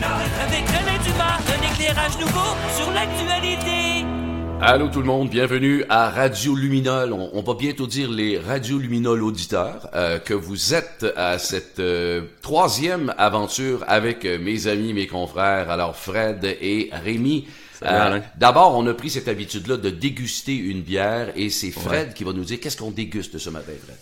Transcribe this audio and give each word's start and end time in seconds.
Avec 0.00 0.64
René 0.68 0.98
Dumas, 1.04 1.38
un 1.48 1.72
éclairage 1.72 2.18
nouveau 2.20 2.54
sur 2.76 2.92
l'actualité. 2.92 4.04
Allô 4.60 4.88
tout 4.88 5.00
le 5.00 5.06
monde, 5.06 5.28
bienvenue 5.28 5.84
à 5.88 6.08
Radio 6.10 6.54
Luminol. 6.54 7.12
On, 7.12 7.30
on 7.32 7.42
va 7.42 7.54
bientôt 7.54 7.88
dire 7.88 8.08
les 8.08 8.38
Radio 8.38 8.78
Luminol 8.78 9.24
auditeurs 9.24 9.88
euh, 9.94 10.20
que 10.20 10.34
vous 10.34 10.72
êtes 10.72 11.04
à 11.16 11.38
cette 11.38 11.80
euh, 11.80 12.22
troisième 12.42 13.12
aventure 13.18 13.84
avec 13.88 14.24
euh, 14.24 14.38
mes 14.38 14.68
amis, 14.68 14.92
mes 14.92 15.08
confrères, 15.08 15.68
alors 15.68 15.96
Fred 15.96 16.44
et 16.44 16.90
Rémi. 16.92 17.48
Alain. 17.82 18.22
D'abord, 18.36 18.76
on 18.76 18.86
a 18.86 18.94
pris 18.94 19.10
cette 19.10 19.28
habitude-là 19.28 19.76
de 19.76 19.90
déguster 19.90 20.56
une 20.56 20.82
bière 20.82 21.32
et 21.34 21.50
c'est 21.50 21.70
Fred 21.70 22.14
qui 22.14 22.22
va 22.24 22.32
nous 22.32 22.44
dire 22.44 22.60
qu'est-ce 22.60 22.76
qu'on 22.76 22.90
déguste 22.90 23.38
ce 23.38 23.50
matin, 23.50 23.72
Fred? 23.84 23.96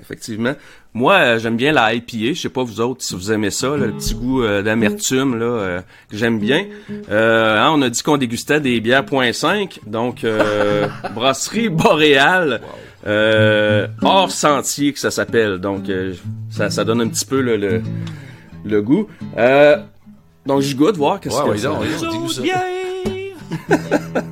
Effectivement. 0.00 0.54
Moi, 0.94 1.14
euh, 1.14 1.38
j'aime 1.38 1.56
bien 1.56 1.72
la 1.72 1.94
IPA. 1.94 2.32
Je 2.34 2.40
sais 2.40 2.48
pas 2.48 2.64
vous 2.64 2.80
autres 2.80 3.04
si 3.04 3.14
vous 3.14 3.30
aimez 3.30 3.50
ça, 3.50 3.68
là, 3.76 3.86
le 3.86 3.92
petit 3.92 4.14
goût 4.14 4.42
euh, 4.42 4.62
d'amertume 4.62 5.38
là 5.38 5.44
euh, 5.44 5.80
que 6.10 6.16
j'aime 6.16 6.38
bien. 6.38 6.64
Euh, 7.10 7.58
hein, 7.60 7.70
on 7.74 7.82
a 7.82 7.90
dit 7.90 8.02
qu'on 8.02 8.16
dégustait 8.16 8.60
des 8.60 8.80
bières 8.80 9.04
.5, 9.04 9.80
donc 9.86 10.24
euh, 10.24 10.88
brasserie 11.14 11.68
boréale. 11.68 12.60
Euh, 13.06 13.86
hors 14.02 14.30
sentier 14.30 14.92
que 14.92 14.98
ça 14.98 15.10
s'appelle. 15.10 15.58
Donc 15.58 15.88
euh, 15.88 16.14
ça, 16.50 16.70
ça 16.70 16.84
donne 16.84 17.00
un 17.02 17.08
petit 17.08 17.24
peu 17.24 17.40
là, 17.40 17.56
le, 17.56 17.82
le 18.64 18.82
goût. 18.82 19.06
Euh, 19.38 19.76
donc 20.46 20.62
je 20.62 20.74
goûte 20.74 20.96
voir 20.96 21.20
qu'est-ce 21.20 21.36
Ouais, 21.36 21.44
que 21.44 21.50
ouais, 21.50 21.58
ça. 21.58 21.78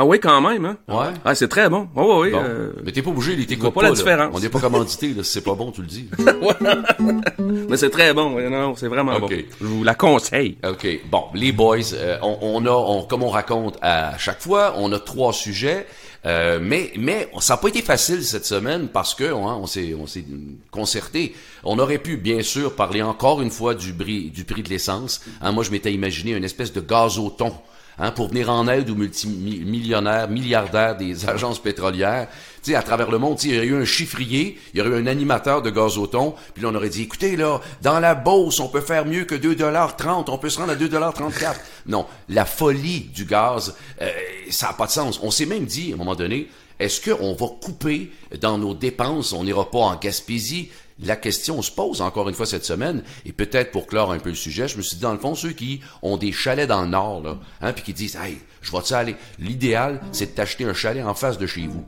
Ah 0.00 0.04
oui, 0.04 0.20
quand 0.20 0.40
même, 0.40 0.64
hein? 0.64 0.76
Ouais. 0.86 1.12
Ah, 1.24 1.34
c'est 1.34 1.48
très 1.48 1.68
bon. 1.68 1.88
Ouais, 1.96 2.04
ouais. 2.18 2.30
Bon. 2.30 2.40
euh, 2.44 2.70
Mais 2.84 2.92
t'es 2.92 3.02
pas 3.02 3.10
obligé, 3.10 3.32
il 3.32 3.46
t'écoute 3.46 3.62
vois 3.64 3.72
pas 3.72 3.82
la 3.82 3.88
là. 3.88 3.94
différence. 3.96 4.30
On 4.32 4.38
n'est 4.38 4.48
pas 4.48 4.60
commandité, 4.60 5.08
là. 5.12 5.24
Si 5.24 5.32
c'est 5.32 5.40
pas 5.40 5.54
bon, 5.56 5.72
tu 5.72 5.80
le 5.80 5.88
dis. 5.88 6.08
Mais 7.68 7.76
c'est 7.76 7.90
très 7.90 8.14
bon. 8.14 8.34
ouais, 8.34 8.48
Non, 8.48 8.74
c'est 8.76 8.86
vraiment 8.88 9.14
Ok. 9.16 9.20
bon. 9.22 9.28
Je 9.60 9.66
vous 9.66 9.82
la 9.82 9.94
conseille. 9.96 10.56
OK. 10.64 10.86
Bon, 11.10 11.24
les 11.34 11.50
boys, 11.50 11.78
euh, 11.94 12.16
on, 12.22 12.38
on 12.40 12.66
a, 12.66 12.70
on, 12.70 13.02
comme 13.04 13.22
on 13.24 13.28
raconte 13.28 13.76
à 13.82 14.16
chaque 14.18 14.40
fois, 14.40 14.74
on 14.76 14.92
a 14.92 14.98
trois 15.00 15.32
sujets. 15.32 15.86
euh, 16.26 16.58
mais 16.62 16.92
mais 16.96 17.28
ça 17.40 17.54
n'a 17.54 17.58
pas 17.58 17.68
été 17.68 17.80
facile 17.82 18.24
cette 18.24 18.44
semaine 18.44 18.88
parce 18.88 19.14
que 19.14 19.24
hein, 19.24 19.58
on 19.60 19.66
s'est 19.66 19.94
on 19.98 20.06
s'est 20.06 20.24
concerté. 20.70 21.34
On 21.64 21.78
aurait 21.78 21.98
pu 21.98 22.16
bien 22.16 22.42
sûr 22.42 22.74
parler 22.74 23.02
encore 23.02 23.40
une 23.40 23.50
fois 23.50 23.74
du 23.74 23.92
prix 23.92 24.30
du 24.30 24.44
prix 24.44 24.62
de 24.62 24.68
l'essence. 24.68 25.20
Hein, 25.40 25.52
moi 25.52 25.62
je 25.64 25.70
m'étais 25.70 25.92
imaginé 25.92 26.32
une 26.32 26.44
espèce 26.44 26.72
de 26.72 26.80
gazoton 26.80 27.52
hein, 27.98 28.10
pour 28.10 28.28
venir 28.28 28.50
en 28.50 28.68
aide 28.68 28.90
aux 28.90 28.94
multimillionnaires, 28.94 30.28
milliardaires 30.28 30.96
des 30.96 31.28
agences 31.28 31.58
pétrolières. 31.58 32.28
Tu 32.62 32.72
sais, 32.72 32.76
à 32.76 32.82
travers 32.82 33.10
le 33.10 33.18
monde, 33.18 33.42
il 33.44 33.54
y 33.54 33.56
aurait 33.56 33.66
eu 33.66 33.80
un 33.80 33.84
chiffrier, 33.84 34.58
il 34.72 34.78
y 34.78 34.80
aurait 34.80 34.90
eu 34.90 35.02
un 35.02 35.06
animateur 35.06 35.62
de 35.62 35.70
gazoton, 35.70 36.34
puis 36.54 36.62
là, 36.62 36.70
on 36.70 36.74
aurait 36.74 36.88
dit, 36.88 37.02
écoutez, 37.02 37.36
là, 37.36 37.60
dans 37.82 38.00
la 38.00 38.14
Beauce, 38.14 38.60
on 38.60 38.68
peut 38.68 38.80
faire 38.80 39.06
mieux 39.06 39.24
que 39.24 39.34
2,30$, 39.34 40.24
on 40.28 40.38
peut 40.38 40.50
se 40.50 40.58
rendre 40.58 40.72
à 40.72 40.76
2,34$. 40.76 41.54
Non, 41.86 42.06
la 42.28 42.44
folie 42.44 43.08
du 43.14 43.24
gaz, 43.24 43.74
euh, 44.02 44.10
ça 44.50 44.68
n'a 44.68 44.72
pas 44.74 44.86
de 44.86 44.90
sens. 44.90 45.20
On 45.22 45.30
s'est 45.30 45.46
même 45.46 45.64
dit, 45.64 45.92
à 45.92 45.94
un 45.94 45.98
moment 45.98 46.14
donné, 46.14 46.48
est-ce 46.78 47.10
qu'on 47.10 47.34
va 47.34 47.46
couper 47.60 48.12
dans 48.40 48.58
nos 48.58 48.74
dépenses, 48.74 49.32
on 49.32 49.44
n'ira 49.44 49.68
pas 49.70 49.78
en 49.78 49.96
Gaspésie? 49.96 50.70
La 51.04 51.16
question 51.16 51.62
se 51.62 51.70
pose 51.70 52.02
encore 52.02 52.28
une 52.28 52.34
fois 52.34 52.46
cette 52.46 52.64
semaine, 52.64 53.02
et 53.24 53.32
peut-être 53.32 53.70
pour 53.70 53.86
clore 53.86 54.10
un 54.12 54.18
peu 54.18 54.30
le 54.30 54.34
sujet, 54.34 54.66
je 54.66 54.76
me 54.76 54.82
suis 54.82 54.96
dit, 54.96 55.02
dans 55.02 55.12
le 55.12 55.18
fond, 55.18 55.34
ceux 55.34 55.52
qui 55.52 55.80
ont 56.02 56.16
des 56.16 56.32
chalets 56.32 56.68
dans 56.68 56.82
le 56.82 56.88
nord, 56.88 57.22
là, 57.22 57.38
hein, 57.60 57.72
puis 57.72 57.84
qui 57.84 57.92
disent, 57.92 58.16
hey, 58.16 58.38
je 58.62 58.72
vais-tu 58.72 58.94
aller? 58.94 59.16
L'idéal, 59.38 60.00
c'est 60.10 60.26
de 60.26 60.30
t'acheter 60.32 60.64
un 60.64 60.74
chalet 60.74 61.04
en 61.04 61.14
face 61.14 61.38
de 61.38 61.46
chez 61.46 61.66
vous. 61.68 61.84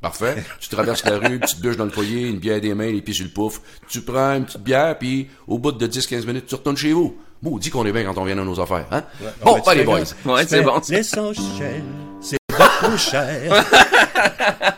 Parfait. 0.00 0.42
Tu 0.60 0.68
traverses 0.68 1.04
la 1.04 1.18
rue, 1.18 1.38
petite 1.38 1.60
douche 1.60 1.76
dans 1.76 1.84
le 1.84 1.90
foyer, 1.90 2.28
une 2.28 2.38
bière 2.38 2.60
des 2.60 2.74
mains, 2.74 2.90
les 2.90 3.02
pieds 3.02 3.14
sur 3.14 3.24
le 3.24 3.30
pouf. 3.30 3.60
Tu 3.88 4.00
prends 4.02 4.34
une 4.36 4.44
petite 4.44 4.62
bière, 4.62 4.98
puis 4.98 5.28
au 5.46 5.58
bout 5.58 5.72
de 5.72 5.86
10-15 5.86 6.26
minutes, 6.26 6.46
tu 6.46 6.54
retournes 6.54 6.76
chez 6.76 6.92
vous. 6.92 7.16
Maudit 7.42 7.68
qu'on 7.70 7.84
est 7.84 7.92
bien 7.92 8.04
quand 8.04 8.16
on 8.16 8.24
vient 8.24 8.36
dans 8.36 8.44
nos 8.44 8.58
affaires, 8.58 8.86
hein? 8.90 9.04
bon, 9.42 9.60
pas 9.60 9.74
les 9.74 9.84
boys. 9.84 10.00
Ouais, 10.24 10.46
c'est 10.46 10.62
bon. 10.62 10.80
L'essentiel, 10.88 11.82
c'est 12.22 12.38
beaucoup 12.58 12.96
cher. 12.96 13.64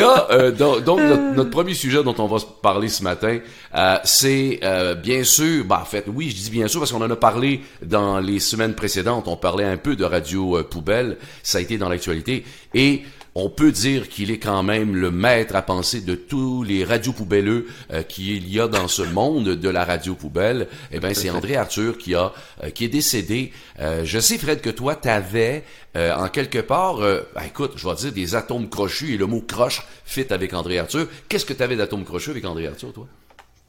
Euh, 0.00 0.50
donc, 0.50 1.00
notre, 1.00 1.50
premier 1.50 1.74
sujet 1.74 2.02
dont 2.02 2.14
on 2.18 2.26
va 2.26 2.38
parler 2.62 2.88
ce 2.88 3.02
matin, 3.02 3.38
euh, 3.74 3.96
c'est 4.04 4.60
euh, 4.62 4.94
bien 4.94 5.24
sûr, 5.24 5.64
bah 5.64 5.80
en 5.82 5.84
fait 5.84 6.04
oui, 6.08 6.30
je 6.30 6.36
dis 6.36 6.50
bien 6.50 6.68
sûr 6.68 6.80
parce 6.80 6.92
qu'on 6.92 7.02
en 7.02 7.10
a 7.10 7.16
parlé 7.16 7.60
dans 7.82 8.18
les 8.18 8.38
semaines 8.38 8.74
précédentes, 8.74 9.28
on 9.28 9.36
parlait 9.36 9.64
un 9.64 9.76
peu 9.76 9.96
de 9.96 10.04
radio 10.04 10.58
euh, 10.58 10.62
poubelle, 10.62 11.16
ça 11.42 11.58
a 11.58 11.60
été 11.60 11.78
dans 11.78 11.88
l'actualité. 11.88 12.44
Et 12.74 13.02
on 13.40 13.48
peut 13.48 13.70
dire 13.70 14.08
qu'il 14.08 14.32
est 14.32 14.38
quand 14.38 14.64
même 14.64 14.96
le 14.96 15.12
maître 15.12 15.54
à 15.54 15.62
penser 15.62 16.00
de 16.00 16.16
tous 16.16 16.64
les 16.64 16.84
radios 16.84 17.12
poubelleux 17.12 17.68
euh, 17.92 18.02
qu'il 18.02 18.52
y 18.52 18.58
a 18.58 18.66
dans 18.66 18.88
ce 18.88 19.02
monde 19.02 19.50
de 19.50 19.68
la 19.68 19.84
radio 19.84 20.16
poubelle. 20.16 20.66
Eh 20.90 20.98
ben 20.98 21.14
c'est 21.14 21.30
André 21.30 21.54
Arthur 21.54 21.98
qui 21.98 22.16
a 22.16 22.32
euh, 22.64 22.70
qui 22.70 22.84
est 22.84 22.88
décédé. 22.88 23.52
Euh, 23.78 24.02
je 24.04 24.18
sais 24.18 24.38
Fred 24.38 24.60
que 24.60 24.70
toi 24.70 24.96
t'avais 24.96 25.64
en 25.94 26.28
quelque 26.28 26.60
part, 26.60 26.98
ben, 26.98 27.42
écoute, 27.44 27.72
je 27.74 27.88
vais 27.88 27.94
dire 27.96 28.12
des 28.12 28.36
atomes 28.36 28.68
crochus 28.68 29.14
et 29.14 29.16
le 29.16 29.26
mot 29.26 29.40
croche 29.40 29.82
fit 30.04 30.32
avec 30.32 30.54
André 30.54 30.78
Arthur. 30.78 31.08
Qu'est-ce 31.28 31.44
que 31.44 31.52
t'avais 31.52 31.74
d'atomes 31.74 32.04
crochus 32.04 32.30
avec 32.30 32.44
André 32.44 32.68
Arthur, 32.68 32.92
toi? 32.92 33.08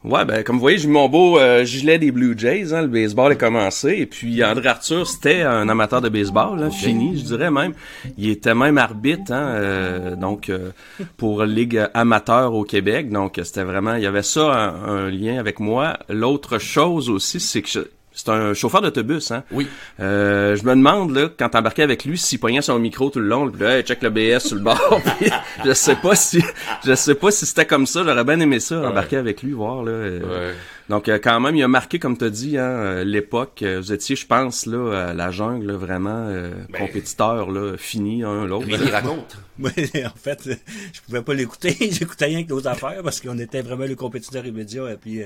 Ouais, 0.06 0.24
ben 0.24 0.44
comme 0.44 0.56
vous 0.56 0.62
voyez, 0.62 0.78
j'ai 0.78 0.88
mis 0.88 0.94
mon 0.94 1.10
beau 1.10 1.38
euh, 1.38 1.66
gilet 1.66 2.00
des 2.00 2.12
Blue 2.12 2.34
Jays, 2.38 2.74
hein, 2.74 2.84
le 2.84 2.88
baseball 2.88 3.34
a 3.34 3.36
commencé, 3.36 3.98
et 4.00 4.06
puis 4.06 4.42
André 4.46 4.70
Arthur, 4.70 5.06
c'était 5.06 5.42
un 5.42 5.68
amateur 5.68 6.00
de 6.02 6.08
baseball, 6.08 6.64
hein, 6.64 6.72
fini, 6.72 7.18
je 7.20 7.26
dirais 7.26 7.52
même. 7.52 7.74
Il 8.18 8.30
était 8.30 8.56
même 8.56 8.78
arbitre, 8.78 9.34
hein, 9.34 9.56
euh, 9.56 10.16
donc 10.16 10.48
euh, 10.50 10.70
pour 11.18 11.44
ligue 11.44 11.86
amateur 11.94 12.54
au 12.54 12.64
Québec, 12.64 13.10
donc 13.10 13.42
c'était 13.44 13.64
vraiment, 13.66 13.96
il 13.96 14.04
y 14.04 14.06
avait 14.06 14.24
ça 14.24 14.54
un, 14.54 14.86
un 15.08 15.10
lien 15.10 15.38
avec 15.38 15.60
moi. 15.60 15.98
L'autre 16.08 16.60
chose 16.60 17.10
aussi, 17.10 17.42
c'est 17.42 17.62
que 17.62 17.70
je- 17.70 17.80
c'est 18.26 18.32
un 18.32 18.54
chauffeur 18.54 18.82
d'autobus, 18.82 19.32
hein. 19.32 19.44
Oui. 19.52 19.68
Euh, 20.00 20.56
je 20.56 20.64
me 20.64 20.72
demande 20.76 21.16
là 21.16 21.30
quand 21.38 21.50
t'embarquais 21.50 21.84
avec 21.84 22.06
lui 22.06 22.18
s'il 22.18 22.40
pognait 22.40 22.62
son 22.62 22.78
micro 22.80 23.10
tout 23.10 23.20
le 23.20 23.28
long, 23.28 23.50
puis 23.50 23.62
là, 23.62 23.78
hey, 23.78 23.84
check 23.84 24.02
le 24.02 24.10
BS 24.10 24.40
sur 24.40 24.56
le 24.56 24.62
bord. 24.62 25.02
puis 25.20 25.32
je 25.66 25.74
sais 25.74 25.96
pas 25.96 26.16
si 26.16 26.44
je 26.86 26.94
sais 26.96 27.16
pas 27.16 27.32
si 27.32 27.46
c'était 27.46 27.66
comme 27.66 27.86
ça. 27.88 28.04
J'aurais 28.04 28.24
bien 28.24 28.40
aimé 28.40 28.60
ça 28.60 28.82
embarquer 28.88 29.18
avec 29.18 29.42
lui 29.44 29.54
voir 29.54 29.84
là. 29.84 29.92
euh. 29.92 30.20
Ouais. 30.50 30.56
Donc 30.90 31.08
euh, 31.08 31.20
quand 31.22 31.40
même, 31.40 31.56
il 31.56 31.62
a 31.64 31.68
marqué 31.68 32.00
comme 32.00 32.18
t'as 32.18 32.30
dit 32.30 32.58
hein, 32.58 32.64
euh, 32.64 33.04
l'époque. 33.04 33.64
Vous 33.64 33.94
étiez, 33.94 34.16
je 34.16 34.26
pense 34.26 34.66
là, 34.66 35.10
à 35.10 35.14
la 35.14 35.30
jungle 35.30 35.68
là, 35.68 35.78
vraiment 35.78 36.26
euh, 36.28 36.52
compétiteur 36.78 37.52
là, 37.52 37.78
fini 37.78 38.24
un 38.24 38.46
l'autre. 38.48 38.66
Rémi 38.68 38.90
raconte. 38.92 39.38
Moi, 39.60 39.70
en 39.78 40.18
fait, 40.18 40.50
je 40.94 41.02
pouvais 41.06 41.22
pas 41.22 41.34
l'écouter. 41.36 41.76
J'écoutais 41.92 42.26
rien 42.26 42.44
que 42.44 42.50
nos 42.50 42.68
affaires 42.68 43.02
parce 43.04 43.22
qu'on 43.22 43.38
était 43.38 43.62
vraiment 43.62 43.86
le 43.86 43.96
compétiteur 43.96 44.46
immédiat. 44.46 44.92
Et 44.92 44.96
puis, 44.98 45.22
euh, 45.22 45.26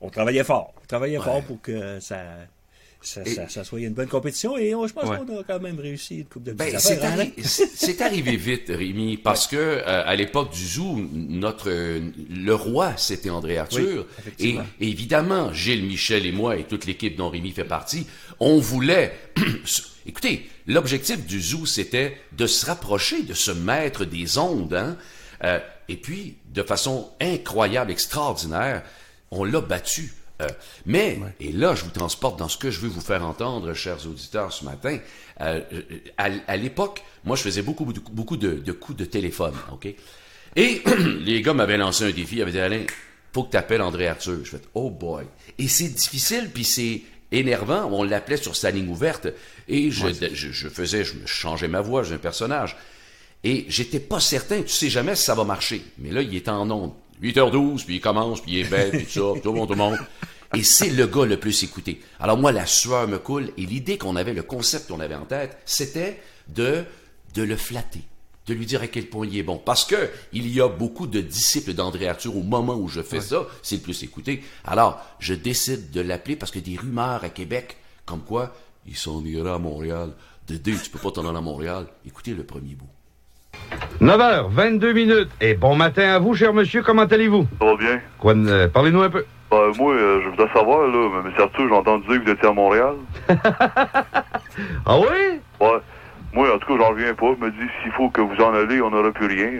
on 0.00 0.10
travaillait 0.10 0.44
fort. 0.44 0.72
On 0.82 0.86
travaillait 0.86 1.18
fort 1.18 1.42
pour 1.42 1.60
que 1.60 2.00
ça, 2.00 2.18
ça, 3.02 3.22
Et- 3.24 3.30
ça, 3.34 3.48
ça 3.48 3.64
soit 3.64 3.80
une 3.80 3.94
bonne 3.94 4.08
compétition. 4.08 4.58
Et 4.58 4.74
on- 4.74 4.86
je 4.86 4.92
pense 4.92 5.08
Ouais. 5.08 5.16
qu'on 5.18 5.40
a 5.40 5.42
quand 5.44 5.60
même 5.60 5.78
réussi 5.80 6.18
une 6.18 6.24
coupe 6.26 6.42
de 6.44 6.52
Ben, 6.52 6.78
c'est 6.78 7.02
hein, 7.02 7.16
arri- 7.16 7.32
c'est 7.42 8.00
arrivé 8.02 8.36
vite, 8.36 8.66
Rémi, 8.68 9.16
parce 9.22 9.46
que 9.46 9.56
euh, 9.56 9.82
à 10.06 10.14
l'époque 10.16 10.50
du 10.52 10.66
zoo, 10.66 10.98
notre 11.12 11.70
euh, 11.70 12.00
le 12.28 12.54
roi, 12.54 12.94
c'était 12.98 13.30
André 13.30 13.56
Arthur, 13.58 14.06
Oui, 14.38 14.58
et 14.80 14.88
évidemment, 14.88 15.52
Gilles 15.52 15.84
Michel 15.84 16.26
et 16.26 16.32
moi 16.32 16.56
et 16.56 16.64
toute 16.64 16.84
l'équipe 16.86 17.16
dont 17.16 17.30
Rémi 17.30 17.52
fait 17.52 17.64
partie, 17.64 18.06
on 18.38 18.58
voulait. 18.58 19.12
Écoutez, 20.06 20.48
l'objectif 20.66 21.24
du 21.26 21.40
zoo, 21.40 21.66
c'était 21.66 22.16
de 22.32 22.46
se 22.46 22.66
rapprocher 22.66 23.22
de 23.22 23.34
ce 23.34 23.50
maître 23.50 24.04
des 24.04 24.38
ondes, 24.38 24.74
hein. 24.74 24.96
Euh, 25.44 25.58
et 25.88 25.96
puis, 25.96 26.36
de 26.52 26.62
façon 26.62 27.10
incroyable, 27.20 27.90
extraordinaire, 27.90 28.82
on 29.30 29.44
l'a 29.44 29.60
battu. 29.60 30.12
Euh, 30.40 30.48
mais, 30.86 31.18
et 31.38 31.52
là, 31.52 31.74
je 31.74 31.84
vous 31.84 31.90
transporte 31.90 32.38
dans 32.38 32.48
ce 32.48 32.56
que 32.56 32.70
je 32.70 32.80
veux 32.80 32.88
vous 32.88 33.00
faire 33.00 33.24
entendre, 33.24 33.74
chers 33.74 34.06
auditeurs, 34.06 34.52
ce 34.52 34.64
matin. 34.64 34.98
Euh, 35.40 35.60
à, 36.16 36.28
à 36.46 36.56
l'époque, 36.56 37.02
moi, 37.24 37.36
je 37.36 37.42
faisais 37.42 37.62
beaucoup, 37.62 37.84
beaucoup, 37.84 38.12
beaucoup 38.12 38.36
de, 38.36 38.52
de 38.52 38.72
coups 38.72 38.98
de 38.98 39.04
téléphone, 39.04 39.54
OK? 39.72 39.86
Et 40.56 40.82
les 41.20 41.42
gars 41.42 41.54
m'avaient 41.54 41.76
lancé 41.76 42.04
un 42.04 42.10
défi, 42.10 42.36
ils 42.36 42.42
avaient 42.42 42.52
dit, 42.52 42.58
Alain, 42.60 42.84
faut 43.32 43.44
que 43.44 43.50
tu 43.52 43.56
appelles 43.56 43.82
André 43.82 44.08
Arthur. 44.08 44.38
Je 44.44 44.50
fais, 44.50 44.62
oh 44.74 44.90
boy. 44.90 45.24
Et 45.58 45.68
c'est 45.68 45.88
difficile, 45.88 46.50
puis 46.52 46.64
c'est 46.64 47.02
énervant. 47.30 47.88
On 47.92 48.02
l'appelait 48.02 48.36
sur 48.36 48.56
sa 48.56 48.70
ligne 48.70 48.88
ouverte. 48.88 49.28
Et 49.68 49.90
je, 49.90 50.08
je, 50.32 50.50
je 50.50 50.68
faisais, 50.68 51.04
je 51.04 51.14
me 51.14 51.26
changeais 51.26 51.68
ma 51.68 51.80
voix, 51.80 52.02
j'ai 52.02 52.14
un 52.14 52.18
personnage. 52.18 52.76
Et 53.44 53.66
j'étais 53.68 54.00
pas 54.00 54.20
certain, 54.20 54.62
tu 54.62 54.68
sais 54.68 54.90
jamais 54.90 55.14
si 55.14 55.24
ça 55.24 55.34
va 55.34 55.44
marcher. 55.44 55.82
Mais 55.98 56.10
là, 56.10 56.22
il 56.22 56.34
est 56.34 56.48
en 56.48 56.68
onde. 56.70 56.92
8h12, 57.22 57.84
puis 57.84 57.96
il 57.96 58.00
commence, 58.00 58.40
puis 58.40 58.52
il 58.52 58.58
est 58.60 58.70
bête, 58.70 58.92
puis 58.92 59.04
tout 59.04 59.34
ça, 59.34 59.40
tout 59.40 59.52
le 59.52 59.58
monde, 59.58 59.68
tout 59.68 59.74
le 59.74 59.78
monde. 59.78 59.98
Et 60.54 60.64
c'est 60.64 60.90
le 60.90 61.06
gars 61.06 61.24
le 61.24 61.38
plus 61.38 61.62
écouté. 61.62 62.00
Alors 62.18 62.36
moi, 62.36 62.50
la 62.50 62.66
sueur 62.66 63.06
me 63.06 63.18
coule, 63.18 63.52
et 63.56 63.66
l'idée 63.66 63.98
qu'on 63.98 64.16
avait, 64.16 64.32
le 64.32 64.42
concept 64.42 64.88
qu'on 64.88 65.00
avait 65.00 65.14
en 65.14 65.24
tête, 65.24 65.58
c'était 65.64 66.20
de, 66.48 66.84
de 67.34 67.42
le 67.42 67.56
flatter, 67.56 68.02
de 68.46 68.54
lui 68.54 68.66
dire 68.66 68.82
à 68.82 68.88
quel 68.88 69.06
point 69.06 69.26
il 69.26 69.36
est 69.38 69.44
bon. 69.44 69.58
Parce 69.58 69.84
que 69.84 70.10
il 70.32 70.48
y 70.52 70.60
a 70.60 70.68
beaucoup 70.68 71.06
de 71.06 71.20
disciples 71.20 71.74
d'André 71.74 72.08
Arthur 72.08 72.36
au 72.36 72.42
moment 72.42 72.74
où 72.74 72.88
je 72.88 73.02
fais 73.02 73.20
ça, 73.20 73.46
c'est 73.62 73.76
le 73.76 73.82
plus 73.82 74.02
écouté. 74.02 74.42
Alors, 74.64 75.00
je 75.20 75.34
décide 75.34 75.90
de 75.90 76.00
l'appeler 76.00 76.34
parce 76.34 76.50
que 76.50 76.58
des 76.58 76.76
rumeurs 76.76 77.22
à 77.22 77.28
Québec, 77.28 77.76
comme 78.04 78.22
quoi, 78.22 78.54
il 78.86 78.96
s'en 78.96 79.24
ira 79.24 79.54
à 79.54 79.58
Montréal. 79.58 80.14
Dédé, 80.48 80.74
tu 80.82 80.90
peux 80.90 80.98
pas 80.98 81.12
t'en 81.12 81.28
aller 81.28 81.38
à 81.38 81.42
Montréal. 81.42 81.86
Écoutez 82.04 82.34
le 82.34 82.42
premier 82.42 82.74
bout. 82.74 82.88
9h, 84.00 84.48
22 84.50 84.92
minutes. 84.92 85.28
Et 85.40 85.54
bon 85.54 85.76
matin 85.76 86.14
à 86.14 86.18
vous, 86.18 86.34
cher 86.34 86.54
monsieur. 86.54 86.82
Comment 86.82 87.02
allez-vous? 87.04 87.46
Ça 87.58 87.64
va 87.66 87.76
bien? 87.76 88.00
Quoi, 88.18 88.34
euh, 88.34 88.68
parlez-nous 88.68 89.02
un 89.02 89.10
peu. 89.10 89.24
Ben, 89.50 89.72
moi, 89.78 89.94
euh, 89.94 90.20
je 90.24 90.28
voudrais 90.30 90.48
savoir, 90.54 90.86
là, 90.86 91.08
mais 91.24 91.42
Arthur, 91.42 91.68
j'ai 91.68 91.74
entendu 91.74 92.06
dire 92.06 92.20
que 92.20 92.24
vous 92.24 92.30
étiez 92.32 92.48
à 92.48 92.52
Montréal. 92.52 92.94
Ah 94.84 94.98
oui? 94.98 95.40
Ouais. 95.60 95.78
Moi, 96.32 96.54
en 96.54 96.58
tout 96.58 96.66
cas, 96.68 96.82
j'en 96.84 96.90
reviens 96.90 97.12
pas. 97.14 97.26
Je 97.38 97.44
me 97.44 97.50
dis, 97.50 97.68
s'il 97.82 97.90
faut 97.92 98.08
que 98.10 98.20
vous 98.20 98.36
en 98.42 98.54
allez, 98.54 98.80
on 98.80 98.90
n'aura 98.90 99.10
plus 99.10 99.26
rien. 99.26 99.50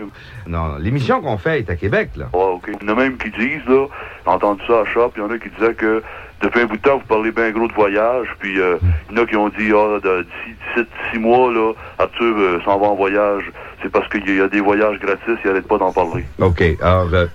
Non, 0.47 0.77
l'émission 0.79 1.21
qu'on 1.21 1.37
fait 1.37 1.59
est 1.59 1.69
à 1.69 1.75
Québec, 1.75 2.11
là. 2.15 2.25
Ouais, 2.33 2.43
OK. 2.53 2.69
Il 2.81 2.87
y 2.87 2.89
en 2.89 2.93
a 2.93 2.95
même 2.95 3.17
qui 3.17 3.29
disent, 3.31 3.65
là, 3.67 3.87
j'ai 4.25 4.31
entendu 4.31 4.61
ça 4.67 4.79
à 4.81 4.85
Shop, 4.85 5.11
il 5.17 5.19
y 5.19 5.25
en 5.25 5.29
a 5.31 5.37
qui 5.37 5.49
disaient 5.49 5.73
que 5.73 6.01
depuis 6.41 6.61
un 6.61 6.65
bout 6.65 6.77
de 6.77 6.81
temps, 6.81 6.97
vous 6.97 7.05
parlez 7.05 7.31
bien 7.31 7.51
gros 7.51 7.67
de 7.67 7.73
voyage, 7.73 8.27
puis 8.39 8.59
euh, 8.59 8.77
il 9.11 9.17
y 9.17 9.19
en 9.19 9.23
a 9.23 9.25
qui 9.27 9.35
ont 9.35 9.49
dit, 9.49 9.71
ah, 9.73 9.99
de- 10.01 10.23
d'ici 10.23 10.57
d'ici 10.77 10.87
six 11.11 11.19
mois, 11.19 11.51
là, 11.53 11.73
Arthur 11.99 12.35
euh, 12.37 12.59
s'en 12.63 12.79
va 12.79 12.87
en 12.87 12.95
voyage. 12.95 13.51
C'est 13.83 13.91
parce 13.91 14.07
qu'il 14.09 14.25
y, 14.25 14.29
a- 14.29 14.33
il 14.33 14.37
y 14.37 14.41
a 14.41 14.47
des 14.47 14.61
voyages 14.61 14.97
gratis, 14.99 15.37
il 15.43 15.49
arrête 15.51 15.67
pas 15.67 15.77
d'en 15.77 15.91
parler. 15.91 16.25
OK, 16.39 16.63
alors, 16.81 17.09
euh, 17.13 17.27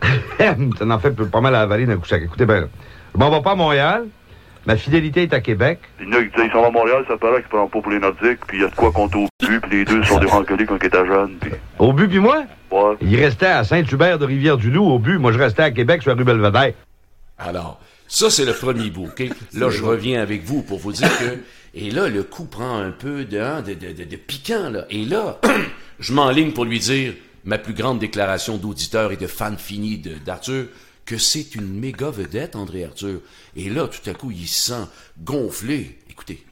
ça 0.38 0.84
en 0.84 0.98
fait 0.98 1.10
pas 1.30 1.40
mal 1.40 1.54
à 1.54 1.62
avaler 1.62 1.86
d'un 1.86 1.96
coup 1.96 2.06
sec. 2.06 2.22
Écoutez 2.24 2.46
bien, 2.46 2.68
je 3.14 3.18
m'en 3.18 3.30
vais 3.30 3.42
pas 3.42 3.52
à 3.52 3.56
Montréal. 3.56 4.06
Ma 4.66 4.76
fidélité 4.76 5.22
est 5.22 5.32
à 5.32 5.40
Québec. 5.40 5.78
Il 6.00 6.06
y 6.06 6.08
en 6.08 6.12
a 6.18 6.22
qui 6.24 6.30
disent, 6.30 6.44
il 6.46 6.52
s'en 6.52 6.60
va 6.62 6.66
à 6.68 6.70
Montréal, 6.70 7.04
ça 7.08 7.16
paraît 7.16 7.40
qu'il 7.40 7.48
prend 7.50 7.68
pas 7.68 7.80
pour 7.80 7.90
les 7.90 7.98
Nordiques, 8.00 8.44
puis 8.46 8.58
il 8.58 8.62
y 8.62 8.64
a 8.64 8.68
de 8.68 8.74
quoi 8.74 8.90
compter 8.92 9.16
au 9.18 9.28
but, 9.46 9.60
puis 9.60 9.78
les 9.78 9.84
deux 9.84 10.02
sont 10.02 10.18
des 10.18 10.26
rancoliers 10.26 10.66
quand 10.66 10.76
ils 10.80 10.86
étaient 10.86 11.06
jeunes, 11.06 11.36
puis... 11.40 11.52
Au 11.78 11.92
but, 11.92 12.08
puis 12.08 12.18
moi, 12.18 12.44
Ouais. 12.72 12.96
il 13.00 13.14
restait 13.16 13.46
à 13.46 13.62
Saint-Hubert 13.62 14.18
de 14.18 14.24
Rivière-du-Loup 14.26 14.84
au 14.84 14.98
but. 14.98 15.18
Moi, 15.18 15.30
je 15.30 15.38
restais 15.38 15.62
à 15.62 15.70
Québec 15.70 16.02
sur 16.02 16.10
la 16.10 16.16
rue 16.16 16.24
Belvedere. 16.24 16.72
Alors, 17.38 17.80
ça, 18.08 18.28
c'est 18.28 18.44
le 18.44 18.52
premier 18.54 18.90
bout, 18.90 19.04
OK? 19.06 19.22
Là, 19.54 19.70
je 19.70 19.82
reviens 19.84 20.20
avec 20.20 20.42
vous 20.42 20.62
pour 20.62 20.78
vous 20.80 20.92
dire 20.92 21.08
que... 21.18 21.38
Et 21.74 21.90
là, 21.90 22.08
le 22.08 22.22
coup 22.22 22.46
prend 22.46 22.78
un 22.78 22.90
peu 22.90 23.24
de, 23.24 23.38
hein, 23.38 23.60
de, 23.62 23.74
de, 23.74 23.92
de, 23.92 24.04
de 24.04 24.16
piquant, 24.16 24.70
là. 24.70 24.84
Et 24.90 25.04
là, 25.04 25.38
je 26.00 26.12
m'enligne 26.12 26.52
pour 26.52 26.64
lui 26.64 26.78
dire 26.80 27.12
ma 27.44 27.58
plus 27.58 27.74
grande 27.74 27.98
déclaration 27.98 28.56
d'auditeur 28.56 29.12
et 29.12 29.16
de 29.16 29.26
fan 29.26 29.56
fini 29.58 29.98
de- 29.98 30.14
d'Arthur, 30.24 30.64
que 31.06 31.16
c'est 31.16 31.54
une 31.54 31.78
méga 31.78 32.10
vedette, 32.10 32.56
André 32.56 32.84
Arthur. 32.84 33.20
Et 33.54 33.70
là, 33.70 33.86
tout 33.86 34.10
à 34.10 34.14
coup, 34.14 34.30
il 34.30 34.46
se 34.46 34.72
sent 34.72 34.88
gonflé. 35.22 35.98
Écoutez. 36.10 36.44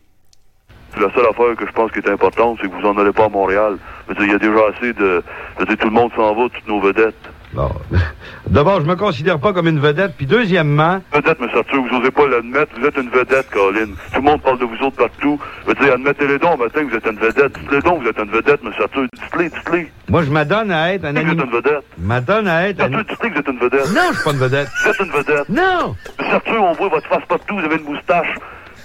La 0.97 1.12
seule 1.12 1.27
affaire 1.27 1.56
que 1.56 1.67
je 1.67 1.73
pense 1.73 1.91
qui 1.91 1.99
est 1.99 2.09
importante, 2.09 2.59
c'est 2.62 2.69
que 2.69 2.75
vous 2.75 2.87
en 2.87 2.97
allez 2.97 3.12
pas 3.12 3.25
à 3.25 3.29
Montréal. 3.29 3.79
Il 4.21 4.31
y 4.31 4.35
a 4.35 4.39
déjà 4.39 4.61
assez 4.73 4.93
de... 4.93 5.23
Dire, 5.67 5.77
tout 5.77 5.89
le 5.89 5.93
monde 5.93 6.12
s'en 6.15 6.35
va, 6.35 6.49
toutes 6.49 6.69
nos 6.69 6.81
vedettes. 6.81 7.15
Bon. 7.55 7.71
D'abord, 8.49 8.81
je 8.81 8.87
me 8.87 8.97
considère 8.97 9.39
pas 9.39 9.53
comme 9.53 9.69
une 9.69 9.79
vedette. 9.79 10.15
Puis 10.17 10.27
deuxièmement, 10.27 11.01
Vedette, 11.12 11.39
M. 11.41 11.49
Arthur, 11.55 11.83
vous 11.83 11.97
osez 11.99 12.11
pas 12.11 12.27
l'admettre, 12.27 12.73
vous 12.79 12.87
êtes 12.87 12.97
une 12.97 13.11
vedette, 13.11 13.49
Colin. 13.51 13.87
Tout 14.12 14.17
le 14.17 14.23
monde 14.23 14.43
parle 14.43 14.59
de 14.59 14.65
vous 14.65 14.77
autres 14.85 14.97
partout. 14.97 15.39
Je 15.62 15.69
veux 15.69 15.75
dire, 15.75 15.95
admettez-les 15.95 16.39
donc 16.39 16.59
matin 16.59 16.83
vous 16.89 16.97
êtes 16.97 17.06
une 17.06 17.19
vedette. 17.19 17.59
Dites-les 17.59 17.81
donc 17.81 18.03
vous 18.03 18.09
êtes 18.09 18.19
une 18.19 18.31
vedette, 18.31 18.61
M. 18.65 18.73
Arthur. 18.81 19.06
Dites-les, 19.15 19.49
dites-les. 19.51 19.93
moi, 20.09 20.23
je 20.25 20.31
m'adonne 20.31 20.71
à 20.73 20.93
être 20.95 21.05
un 21.05 21.12
vous 21.12 21.19
êtes 21.19 21.45
une 21.45 21.51
vedette. 21.51 21.85
Je 21.99 22.05
m'adonne 22.05 22.49
à 22.49 22.69
être 22.69 22.81
un... 22.81 22.85
Arthur, 22.85 23.05
dites-les 23.05 23.29
que 23.31 23.35
vous 23.35 23.41
êtes 23.41 23.49
une 23.49 23.59
vedette. 23.59 23.95
Non, 23.95 24.03
je 24.11 24.15
suis 24.15 24.25
pas 24.25 24.31
une 24.33 24.39
vedette. 24.39 24.69
Vous 24.83 24.91
êtes 24.91 25.00
une 25.00 25.12
vedette. 25.12 25.49
Non! 25.49 25.97
M. 26.19 26.27
Arthur, 26.33 26.62
on 26.62 26.73
voit 26.73 26.89
votre 26.89 27.09
face 27.09 27.25
partout, 27.29 27.55
vous 27.59 27.65
avez 27.65 27.77
une 27.77 27.85
moustache. 27.85 28.35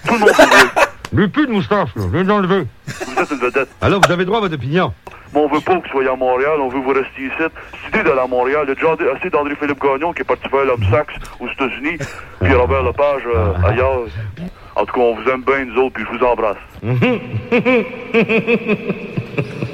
Tout 0.07 0.13
le 0.13 0.19
monde 0.19 0.29
vous 0.29 0.81
J'ai 1.17 1.27
plus 1.27 1.47
de 1.47 1.51
moustache, 1.51 1.89
là. 1.95 2.03
Je 2.03 2.07
viens 2.15 2.23
d'enlever. 2.23 2.65
Vous 2.87 3.19
êtes 3.21 3.31
une 3.31 3.37
vedette. 3.37 3.69
Alors, 3.81 4.01
vous 4.05 4.11
avez 4.11 4.25
droit 4.25 4.37
à 4.37 4.41
votre 4.41 4.55
opinion. 4.55 4.93
Mais 5.33 5.39
on 5.39 5.47
veut 5.47 5.61
pas 5.61 5.77
que 5.77 5.83
vous 5.85 5.89
soyez 5.91 6.09
à 6.09 6.15
Montréal, 6.15 6.59
on 6.59 6.69
veut 6.69 6.79
vous 6.79 6.89
rester 6.89 7.21
ici. 7.21 7.31
Cette 7.37 7.51
idée 7.93 8.03
d'aller 8.03 8.21
à 8.21 8.27
Montréal, 8.27 8.61
il 8.65 8.69
y 8.69 8.71
a 8.71 8.75
déjà 8.75 8.93
assez 9.15 9.29
d'André-Philippe 9.29 9.79
Gagnon 9.81 10.11
qui 10.13 10.21
est 10.21 10.25
parti 10.25 10.47
faire 10.49 10.65
l'homme 10.65 10.83
saxe 10.91 11.13
aux 11.39 11.47
États-Unis, 11.47 11.97
puis 12.41 12.53
Robert 12.53 12.83
Lepage 12.83 13.21
euh, 13.27 13.53
ailleurs. 13.67 13.99
En 14.75 14.85
tout 14.85 14.93
cas, 14.93 15.01
on 15.01 15.15
vous 15.15 15.29
aime 15.29 15.43
bien, 15.43 15.65
nous 15.65 15.81
autres, 15.83 15.93
puis 15.93 16.03
je 16.11 16.17
vous 16.17 16.25
embrasse. 16.25 16.57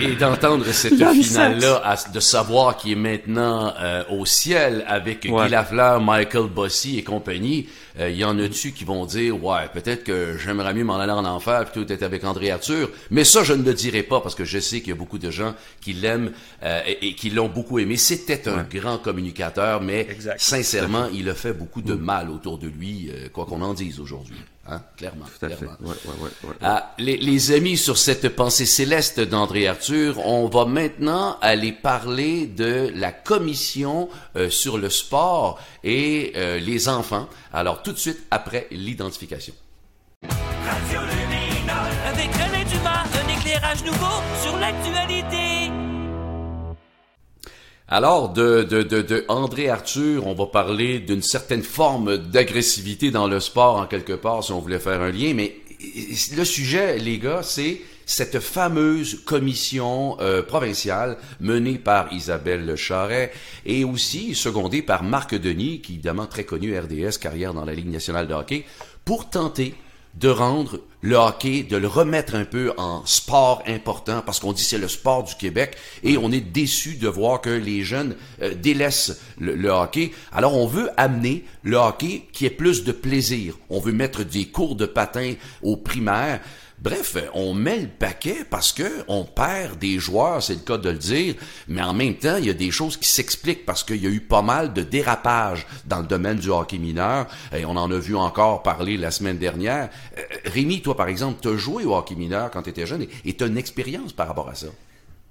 Et, 0.00 0.04
et 0.04 0.14
d'entendre 0.16 0.64
cette 0.66 0.94
finale-là, 0.94 1.82
de 2.12 2.20
savoir 2.20 2.76
qu'il 2.76 2.92
est 2.92 2.96
maintenant 2.96 3.72
euh, 3.80 4.02
au 4.10 4.26
ciel 4.26 4.84
avec 4.86 5.26
Ouais. 5.30 5.44
Guy 5.46 5.50
Lafleur, 5.52 6.00
Michael 6.02 6.48
Bossy 6.48 6.98
et 6.98 7.02
compagnie, 7.02 7.68
euh, 7.98 8.10
il 8.10 8.16
y 8.16 8.24
en 8.24 8.38
a 8.38 8.48
dessus 8.48 8.72
qui 8.72 8.84
vont 8.84 9.06
dire, 9.06 9.42
ouais, 9.42 9.68
peut-être 9.72 10.04
que 10.04 10.36
j'aimerais 10.36 10.74
mieux 10.74 10.84
m'en 10.84 10.96
aller 10.96 11.12
en 11.12 11.24
enfer 11.24 11.64
plutôt 11.64 11.84
d'être 11.84 12.02
avec 12.02 12.24
André 12.24 12.50
Arthur. 12.50 12.90
Mais 13.10 13.24
ça, 13.24 13.44
je 13.44 13.52
ne 13.52 13.62
le 13.62 13.74
dirai 13.74 14.02
pas 14.02 14.20
parce 14.20 14.34
que 14.34 14.44
je 14.44 14.58
sais 14.58 14.80
qu'il 14.80 14.88
y 14.88 14.92
a 14.92 14.96
beaucoup 14.96 15.18
de 15.18 15.30
gens 15.30 15.54
qui 15.80 15.92
l'aiment 15.92 16.32
euh, 16.62 16.80
et, 16.86 17.08
et 17.08 17.14
qui 17.14 17.30
l'ont 17.30 17.48
beaucoup 17.48 17.78
aimé. 17.78 17.96
C'était 17.96 18.48
un 18.48 18.62
grand 18.64 18.98
communicateur, 18.98 19.80
mais 19.80 20.06
Exact. 20.10 20.40
sincèrement, 20.40 21.06
il 21.14 21.28
a 21.28 21.34
fait 21.34 21.52
beaucoup 21.52 21.82
de 21.82 21.94
mal 21.94 22.30
autour 22.30 22.58
de 22.58 22.66
lui, 22.68 23.10
euh, 23.10 23.28
quoi 23.32 23.46
qu'on 23.46 23.62
en 23.62 23.74
dise 23.74 24.00
aujourd'hui. 24.00 24.36
Hein, 24.66 24.80
clairement. 24.96 25.26
Tout 25.26 25.44
à 25.44 25.50
fait. 25.50 25.56
clairement. 25.56 25.76
Ouais, 25.82 25.88
ouais, 26.06 26.22
ouais, 26.22 26.48
ouais. 26.48 26.54
Ah, 26.62 26.94
les, 26.98 27.18
les 27.18 27.52
amis, 27.52 27.76
sur 27.76 27.98
cette 27.98 28.30
pensée 28.30 28.64
céleste 28.64 29.20
d'André 29.20 29.66
Arthur, 29.66 30.18
on 30.26 30.48
va 30.48 30.64
maintenant 30.64 31.36
aller 31.42 31.70
parler 31.70 32.46
de 32.46 32.90
la 32.94 33.12
commission 33.12 34.08
euh, 34.36 34.48
sur 34.48 34.78
le 34.78 34.88
sport 34.88 35.60
et 35.82 36.32
euh, 36.36 36.58
les 36.58 36.88
enfants. 36.88 37.28
Alors, 37.52 37.82
tout 37.84 37.92
de 37.92 37.98
suite 37.98 38.24
après 38.30 38.66
l'identification. 38.70 39.54
Radio 40.22 41.00
Luminol 41.00 41.92
avec 42.06 42.32
René 42.32 42.64
Dumas, 42.64 43.04
un 43.04 43.38
éclairage 43.38 43.84
nouveau 43.84 44.22
sur 44.42 44.56
l'actualité. 44.58 45.70
Alors, 47.86 48.30
de, 48.30 48.62
de, 48.62 48.82
de, 48.82 49.02
de 49.02 49.24
André 49.28 49.68
Arthur, 49.68 50.26
on 50.26 50.34
va 50.34 50.46
parler 50.46 50.98
d'une 50.98 51.20
certaine 51.20 51.62
forme 51.62 52.16
d'agressivité 52.16 53.10
dans 53.10 53.28
le 53.28 53.38
sport, 53.38 53.76
en 53.76 53.86
quelque 53.86 54.14
part, 54.14 54.42
si 54.42 54.52
on 54.52 54.60
voulait 54.60 54.78
faire 54.78 55.02
un 55.02 55.12
lien. 55.12 55.34
Mais 55.34 55.56
le 56.34 56.44
sujet, 56.44 56.98
les 56.98 57.18
gars, 57.18 57.42
c'est 57.42 57.82
cette 58.06 58.40
fameuse 58.40 59.22
commission 59.24 60.16
euh, 60.20 60.42
provinciale 60.42 61.16
menée 61.40 61.78
par 61.78 62.12
Isabelle 62.12 62.76
Charret 62.76 63.32
et 63.64 63.84
aussi 63.84 64.34
secondée 64.34 64.82
par 64.82 65.02
Marc 65.02 65.34
Denis, 65.34 65.80
qui 65.80 65.92
est 65.92 65.94
évidemment 65.96 66.26
très 66.26 66.44
connu 66.44 66.78
RDS, 66.78 67.18
carrière 67.20 67.54
dans 67.54 67.64
la 67.64 67.74
Ligue 67.74 67.90
nationale 67.90 68.26
de 68.26 68.34
hockey, 68.34 68.64
pour 69.04 69.30
tenter 69.30 69.74
de 70.14 70.28
rendre 70.28 70.80
le 71.00 71.16
hockey, 71.16 71.64
de 71.64 71.76
le 71.76 71.88
remettre 71.88 72.34
un 72.34 72.44
peu 72.44 72.72
en 72.76 73.04
sport 73.04 73.62
important, 73.66 74.22
parce 74.24 74.38
qu'on 74.38 74.52
dit 74.52 74.62
c'est 74.62 74.78
le 74.78 74.88
sport 74.88 75.24
du 75.24 75.34
Québec, 75.34 75.76
et 76.02 76.16
on 76.16 76.30
est 76.30 76.40
déçu 76.40 76.94
de 76.94 77.08
voir 77.08 77.40
que 77.40 77.50
les 77.50 77.82
jeunes 77.82 78.14
euh, 78.40 78.54
délaissent 78.54 79.20
le, 79.38 79.54
le 79.54 79.68
hockey. 79.68 80.12
Alors 80.32 80.56
on 80.56 80.66
veut 80.66 80.88
amener 80.96 81.44
le 81.62 81.76
hockey 81.76 82.22
qui 82.32 82.46
ait 82.46 82.50
plus 82.50 82.84
de 82.84 82.92
plaisir. 82.92 83.58
On 83.70 83.80
veut 83.80 83.92
mettre 83.92 84.24
des 84.24 84.46
cours 84.46 84.76
de 84.76 84.86
patin 84.86 85.34
aux 85.62 85.76
primaires. 85.76 86.40
Bref, 86.80 87.16
on 87.32 87.54
met 87.54 87.80
le 87.80 87.88
paquet 87.88 88.44
parce 88.48 88.72
que 88.72 89.04
on 89.08 89.24
perd 89.24 89.78
des 89.78 89.98
joueurs, 89.98 90.42
c'est 90.42 90.54
le 90.54 90.60
cas 90.60 90.76
de 90.76 90.90
le 90.90 90.98
dire, 90.98 91.34
mais 91.68 91.80
en 91.80 91.94
même 91.94 92.16
temps, 92.16 92.36
il 92.36 92.46
y 92.46 92.50
a 92.50 92.54
des 92.54 92.70
choses 92.70 92.96
qui 92.96 93.08
s'expliquent 93.08 93.64
parce 93.64 93.84
qu'il 93.84 94.02
y 94.02 94.06
a 94.06 94.10
eu 94.10 94.20
pas 94.20 94.42
mal 94.42 94.72
de 94.74 94.82
dérapages 94.82 95.66
dans 95.86 96.00
le 96.00 96.06
domaine 96.06 96.38
du 96.38 96.50
hockey 96.50 96.78
mineur, 96.78 97.26
et 97.54 97.64
on 97.64 97.76
en 97.76 97.90
a 97.90 97.98
vu 97.98 98.16
encore 98.16 98.62
parler 98.62 98.96
la 98.96 99.10
semaine 99.10 99.38
dernière. 99.38 99.88
Euh, 100.18 100.22
Rémi, 100.44 100.82
toi 100.82 100.96
par 100.96 101.08
exemple, 101.08 101.38
tu 101.40 101.48
as 101.48 101.56
joué 101.56 101.84
au 101.84 101.94
hockey 101.94 102.16
mineur 102.16 102.50
quand 102.50 102.62
tu 102.62 102.70
étais 102.70 102.86
jeune 102.86 103.06
et 103.24 103.34
tu 103.34 103.44
as 103.44 103.46
une 103.46 103.58
expérience 103.58 104.12
par 104.12 104.28
rapport 104.28 104.48
à 104.48 104.54
ça? 104.54 104.66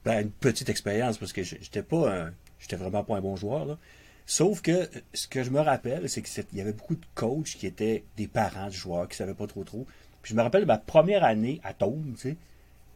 Ben, 0.05 0.21
une 0.21 0.31
petite 0.31 0.69
expérience 0.69 1.17
parce 1.17 1.33
que 1.33 1.43
j'étais 1.43 1.83
pas 1.83 2.09
un, 2.09 2.31
j'étais 2.59 2.75
vraiment 2.77 3.03
pas 3.03 3.17
un 3.17 3.21
bon 3.21 3.35
joueur. 3.35 3.77
Sauf 4.25 4.61
que 4.61 4.89
ce 5.13 5.27
que 5.27 5.43
je 5.43 5.49
me 5.49 5.59
rappelle, 5.59 6.09
c'est 6.09 6.21
qu'il 6.21 6.57
y 6.57 6.61
avait 6.61 6.73
beaucoup 6.73 6.95
de 6.95 7.05
coachs 7.13 7.55
qui 7.59 7.67
étaient 7.67 8.05
des 8.17 8.27
parents 8.27 8.67
de 8.67 8.73
joueurs 8.73 9.07
qui 9.07 9.17
savaient 9.17 9.33
pas 9.33 9.47
trop 9.47 9.63
trop. 9.63 9.85
Puis 10.23 10.31
je 10.31 10.35
me 10.35 10.41
rappelle 10.41 10.65
ma 10.65 10.77
première 10.79 11.23
année 11.23 11.61
à 11.63 11.73
Tome, 11.73 12.13
tu 12.15 12.29
sais, 12.29 12.37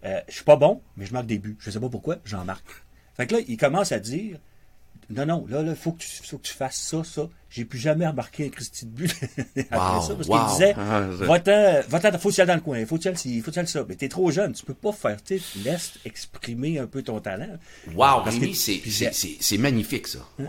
euh, 0.05 0.19
je 0.27 0.33
suis 0.33 0.43
pas 0.43 0.55
bon, 0.55 0.81
mais 0.95 1.05
je 1.05 1.13
marque 1.13 1.27
des 1.27 1.37
buts. 1.37 1.57
Je 1.59 1.69
sais 1.69 1.79
pas 1.79 1.89
pourquoi, 1.89 2.15
j'en 2.25 2.43
marque. 2.45 2.65
Fait 3.15 3.27
que 3.27 3.35
là, 3.35 3.41
il 3.47 3.57
commence 3.57 3.91
à 3.91 3.99
dire 3.99 4.39
non, 5.09 5.25
non, 5.25 5.45
là, 5.47 5.61
là, 5.63 5.73
faut 5.75 5.93
que 5.93 5.99
tu, 5.99 6.07
faut 6.23 6.37
que 6.37 6.47
tu 6.47 6.53
fasses 6.53 6.77
ça, 6.79 7.01
ça. 7.03 7.29
J'ai 7.49 7.63
plus 7.63 7.79
jamais 7.79 8.05
remarqué 8.05 8.45
un 8.47 8.49
Christy 8.49 8.85
de 8.85 8.91
but 8.91 9.15
après 9.71 9.77
Wow, 9.97 10.01
ça, 10.01 10.15
parce 10.15 10.27
wow. 10.27 10.37
qu'il 10.37 10.47
disait, 10.53 10.75
Ah, 10.77 10.99
va-t'en, 11.01 11.81
va-t'en, 11.87 12.17
faut 12.17 12.29
que 12.29 12.41
dans 12.45 12.55
le 12.55 12.59
coin, 12.59 12.85
faut 12.85 12.97
que 12.97 13.03
tu 13.09 13.41
faut 13.41 13.45
que 13.49 13.53
tu 13.53 13.59
ailles 13.59 13.67
ça. 13.67 13.85
Mais 13.87 13.95
t'es 13.95 14.09
trop 14.09 14.29
jeune, 14.31 14.51
tu 14.53 14.65
peux 14.65 14.73
pas 14.73 14.91
faire, 14.91 15.23
tu 15.23 15.39
laisse 15.63 15.93
exprimer 16.03 16.79
un 16.79 16.87
peu 16.87 17.03
ton 17.03 17.19
talent. 17.21 17.57
Wow, 17.95 18.23
Parce 18.23 18.35
Rémi, 18.35 18.51
que- 18.51 18.57
c'est- 18.57 19.37
c'est 19.39 19.57
magnifique 19.57 20.07
ça. 20.07 20.19
Wow. 20.39 20.47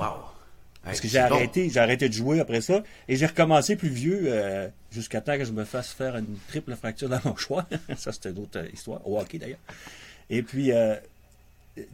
Parce 0.88 1.00
que 1.00 1.08
j'ai 1.08 1.18
arrêté, 1.36 1.68
j'ai 1.70 1.80
arrêté 1.80 2.08
de 2.08 2.14
jouer 2.14 2.40
après 2.40 2.60
ça, 2.60 2.82
et 3.08 3.16
j'ai 3.16 3.26
recommencé 3.26 3.76
plus 3.76 3.88
vieux 3.88 4.22
euh, 4.26 4.68
jusqu'à 4.90 5.20
temps 5.20 5.36
que 5.38 5.44
je 5.44 5.52
me 5.52 5.64
fasse 5.64 5.92
faire 5.92 6.16
une 6.16 6.36
triple 6.48 6.74
fracture 6.76 7.08
dans 7.08 7.20
mon 7.24 7.36
choix. 7.36 7.66
ça, 7.96 8.12
c'était 8.12 8.30
une 8.30 8.38
autre 8.38 8.64
histoire, 8.72 9.06
au 9.08 9.18
hockey 9.18 9.38
d'ailleurs. 9.38 9.58
Et 10.30 10.42
puis 10.42 10.72
euh, 10.72 10.94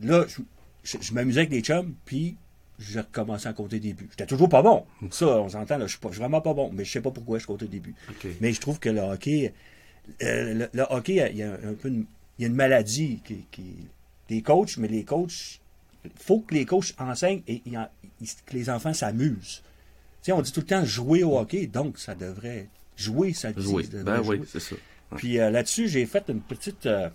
là, 0.03 0.25
je, 0.29 0.41
je- 0.85 0.99
je 1.01 1.13
m'amusais 1.15 1.41
avec 1.41 1.51
des 1.51 1.61
chums, 1.61 1.95
puis 2.05 2.37
j'ai 2.79 3.01
recommencé 3.01 3.47
à 3.47 3.53
compter 3.53 3.79
des 3.79 3.93
buts. 3.93 4.09
J'étais 4.11 4.27
toujours 4.27 4.49
pas 4.49 4.63
bon. 4.63 4.85
Ça, 5.11 5.27
on 5.41 5.49
s'entend, 5.49 5.79
là, 5.79 5.87
je 5.87 5.93
suis 5.93 6.01
pas- 6.01 6.09
je 6.09 6.15
suis 6.15 6.21
vraiment 6.21 6.41
pas 6.41 6.55
bon, 6.55 6.71
mais 6.73 6.85
je 6.85 6.91
sais 6.91 7.01
pas 7.01 7.11
pourquoi 7.13 7.39
je 7.39 7.47
comptais 7.47 7.67
des 7.67 7.79
buts. 7.81 7.95
Mais 8.41 8.53
je 8.53 8.61
trouve 8.61 8.79
que 8.81 8.89
le 8.89 9.01
hockey, 9.01 9.53
euh, 10.23 10.55
le, 10.55 10.69
le 10.73 10.83
hockey, 10.91 11.25
il 11.31 11.37
y 11.37 11.43
a 11.43 11.53
un 11.53 11.75
peu 11.75 11.89
une, 11.89 12.05
il 12.39 12.43
y 12.43 12.45
a 12.45 12.49
une 12.49 12.55
maladie 12.57 13.21
qui, 13.25 13.45
qui 13.53 13.77
des 14.29 14.43
coachs, 14.43 14.77
mais 14.79 14.89
les 14.89 15.05
coachs, 15.05 15.61
faut 16.17 16.41
que 16.41 16.55
les 16.55 16.65
coachs 16.65 16.95
enseignent 16.99 17.43
et 17.47 17.61
que 17.61 18.53
les 18.53 18.71
enfants 18.71 18.95
s'amusent. 18.95 19.63
Tu 20.23 20.31
sais, 20.31 20.33
on 20.33 20.41
dit 20.43 20.53
tout 20.53 20.61
le 20.61 20.67
temps 20.67 20.85
jouer 20.85 21.23
au 21.23 21.39
hockey, 21.39 21.67
donc 21.67 21.99
ça 21.99 22.15
devrait 22.15 22.69
jouer, 22.97 23.33
ça 23.33 23.53
Jouer. 23.57 23.85
Ben 23.93 24.21
oui, 24.21 24.39
jouer. 24.39 24.47
c'est 24.51 24.61
ça. 24.61 24.77
Puis 25.17 25.39
euh, 25.39 25.51
là-dessus, 25.51 25.89
j'ai 25.89 26.07
fait 26.07 26.25
une 26.29 26.41
petite, 26.41 26.87
euh, 26.87 27.09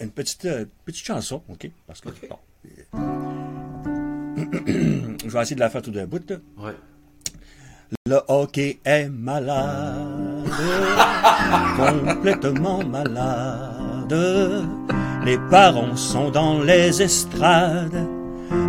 une 0.00 0.10
petite, 0.10 0.44
euh, 0.44 0.64
petite 0.84 1.04
chanson, 1.04 1.42
OK? 1.48 1.70
Parce 1.86 2.00
que, 2.00 2.08
bon, 2.28 2.38
je 5.24 5.28
vais 5.28 5.40
essayer 5.42 5.54
de 5.56 5.60
la 5.60 5.70
faire 5.70 5.82
tout 5.82 5.90
d'un 5.90 6.06
bout, 6.06 6.28
là. 6.28 6.36
Ouais. 6.58 6.74
Le 8.06 8.20
hockey 8.28 8.80
est 8.84 9.08
malade, 9.08 10.46
complètement 11.76 12.84
malade. 12.84 14.12
Les 15.28 15.38
parents 15.50 15.94
sont 15.94 16.30
dans 16.30 16.60
les 16.60 17.02
estrades, 17.02 18.08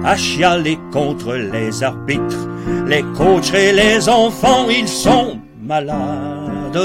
à 0.03 0.17
chialer 0.17 0.77
contre 0.91 1.35
les 1.35 1.83
arbitres. 1.83 2.49
Les 2.85 3.01
coachs 3.17 3.53
et 3.53 3.71
les 3.71 4.09
enfants, 4.09 4.67
ils 4.69 4.89
sont 4.89 5.39
malades, 5.63 6.77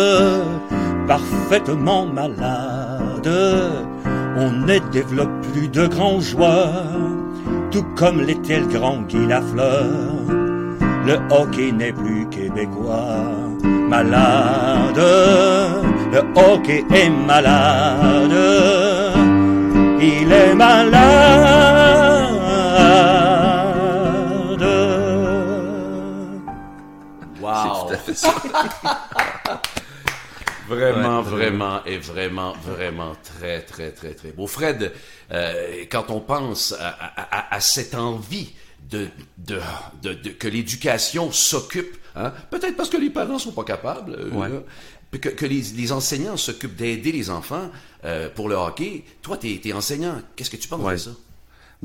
parfaitement 1.09 2.07
malades. 2.07 3.35
On 4.37 4.52
ne 4.52 4.78
développe 4.93 5.40
plus 5.52 5.66
de 5.66 5.88
grands 5.88 6.21
joueurs, 6.21 6.85
tout 7.73 7.87
comme 7.97 8.21
l'était 8.21 8.61
le 8.61 8.66
grand 8.66 9.02
Guy 9.09 9.26
Lafleur. 9.26 9.90
Le 11.04 11.14
hockey 11.33 11.73
n'est 11.73 11.93
plus 11.93 12.28
québécois. 12.28 13.25
Malade, 13.88 15.02
le 16.12 16.21
hockey 16.37 16.85
est 16.95 17.11
malade. 17.11 19.34
Il 20.07 20.31
est 20.33 20.55
malade. 20.55 21.15
Wow. 27.41 27.87
tout 27.89 27.95
à 27.95 27.97
fait 27.99 28.15
ça. 28.15 28.35
Vraiment, 30.67 31.19
Ouais, 31.21 31.29
vraiment, 31.29 31.85
et 31.85 31.99
vraiment, 31.99 32.55
vraiment 32.65 33.13
très, 33.23 33.61
très, 33.61 33.91
très, 33.91 34.15
très 34.15 34.31
beau. 34.31 34.47
Fred, 34.47 34.93
euh, 35.31 35.85
quand 35.93 36.09
on 36.11 36.21
pense 36.21 36.73
à, 36.73 36.89
à- 36.89 37.39
à- 37.51 37.55
à 37.57 37.61
cette 37.61 37.95
envie 37.95 38.55
de, 38.89 39.09
de, 39.37 39.61
de- 40.03 40.15
de- 40.15 40.31
que 40.31 40.49
l'éducation 40.49 41.31
s'occupe, 41.33 41.99
hein, 42.17 42.33
peut-être 42.51 42.79
parce 42.79 42.89
que 42.89 42.97
les 42.97 43.11
parents 43.11 43.39
sont 43.39 43.53
pas 43.53 43.65
capables, 43.65 44.17
euh, 44.19 44.31
Ouais. 44.31 44.49
puis 45.11 45.21
que, 45.21 45.29
que 45.29 45.45
les, 45.45 45.61
les 45.77 45.93
enseignants 45.93 46.39
s'occupent 46.39 46.77
d'aider 46.77 47.13
les 47.13 47.29
enfants 47.29 47.71
euh, 48.05 48.29
pour 48.29 48.49
le 48.49 48.55
hockey. 48.55 49.05
Toi, 49.23 49.37
t'es 49.37 49.61
es 49.65 49.73
enseignant. 49.73 50.21
Qu'est-ce 50.37 50.51
que 50.51 50.57
tu 50.57 50.69
penses 50.69 50.81
Ouais. 50.81 50.93
de 50.95 50.99
ça? 50.99 51.11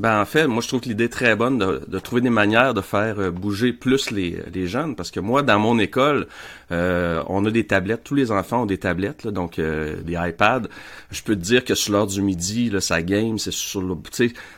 Ben 0.00 0.18
en 0.18 0.24
fait, 0.24 0.46
moi 0.46 0.62
je 0.62 0.68
trouve 0.68 0.80
que 0.80 0.88
l'idée 0.88 1.04
est 1.04 1.08
très 1.08 1.36
bonne 1.36 1.58
de, 1.58 1.82
de 1.86 1.98
trouver 1.98 2.22
des 2.22 2.30
manières 2.30 2.72
de 2.72 2.80
faire 2.80 3.20
euh, 3.20 3.30
bouger 3.30 3.74
plus 3.74 4.10
les, 4.10 4.38
les 4.54 4.66
jeunes 4.66 4.96
parce 4.96 5.10
que 5.10 5.20
moi 5.20 5.42
dans 5.42 5.58
mon 5.58 5.78
école, 5.78 6.26
euh, 6.72 7.22
on 7.28 7.44
a 7.44 7.50
des 7.50 7.66
tablettes, 7.66 8.02
tous 8.02 8.14
les 8.14 8.32
enfants 8.32 8.62
ont 8.62 8.66
des 8.66 8.78
tablettes 8.78 9.24
là, 9.24 9.30
donc 9.30 9.58
euh, 9.58 10.00
des 10.00 10.14
iPads. 10.14 10.62
Je 11.10 11.22
peux 11.22 11.36
te 11.36 11.42
dire 11.42 11.66
que 11.66 11.74
sur 11.74 11.92
l'heure 11.92 12.06
du 12.06 12.22
midi, 12.22 12.70
là, 12.70 12.80
ça 12.80 13.02
game, 13.02 13.38
c'est 13.38 13.52
sur 13.52 13.82
le, 13.82 13.94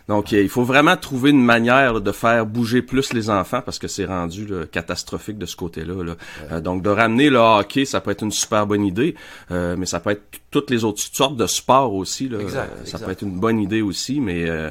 donc 0.06 0.32
euh, 0.32 0.42
il 0.42 0.48
faut 0.48 0.62
vraiment 0.62 0.96
trouver 0.96 1.30
une 1.30 1.44
manière 1.44 1.94
là, 1.94 1.98
de 2.00 2.12
faire 2.12 2.46
bouger 2.46 2.80
plus 2.80 3.12
les 3.12 3.28
enfants 3.28 3.62
parce 3.64 3.80
que 3.80 3.88
c'est 3.88 4.04
rendu 4.04 4.46
là, 4.46 4.66
catastrophique 4.70 5.38
de 5.38 5.46
ce 5.46 5.56
côté-là. 5.56 6.04
Là. 6.04 6.14
Euh, 6.52 6.60
donc 6.60 6.82
de 6.82 6.90
ramener 6.90 7.30
le 7.30 7.38
hockey, 7.38 7.84
ça 7.84 8.00
peut 8.00 8.12
être 8.12 8.22
une 8.22 8.30
super 8.30 8.64
bonne 8.64 8.84
idée, 8.84 9.16
euh, 9.50 9.74
mais 9.76 9.86
ça 9.86 9.98
peut 9.98 10.10
être 10.10 10.22
toutes 10.52 10.70
les 10.70 10.84
autres 10.84 11.00
sortes 11.00 11.36
de 11.36 11.48
sports 11.48 11.94
aussi. 11.94 12.28
Là. 12.28 12.38
Exact, 12.38 12.70
Ça 12.76 12.82
exact. 12.82 13.04
peut 13.06 13.10
être 13.10 13.22
une 13.22 13.40
bonne 13.40 13.58
idée 13.58 13.82
aussi, 13.82 14.20
mais 14.20 14.48
euh, 14.48 14.70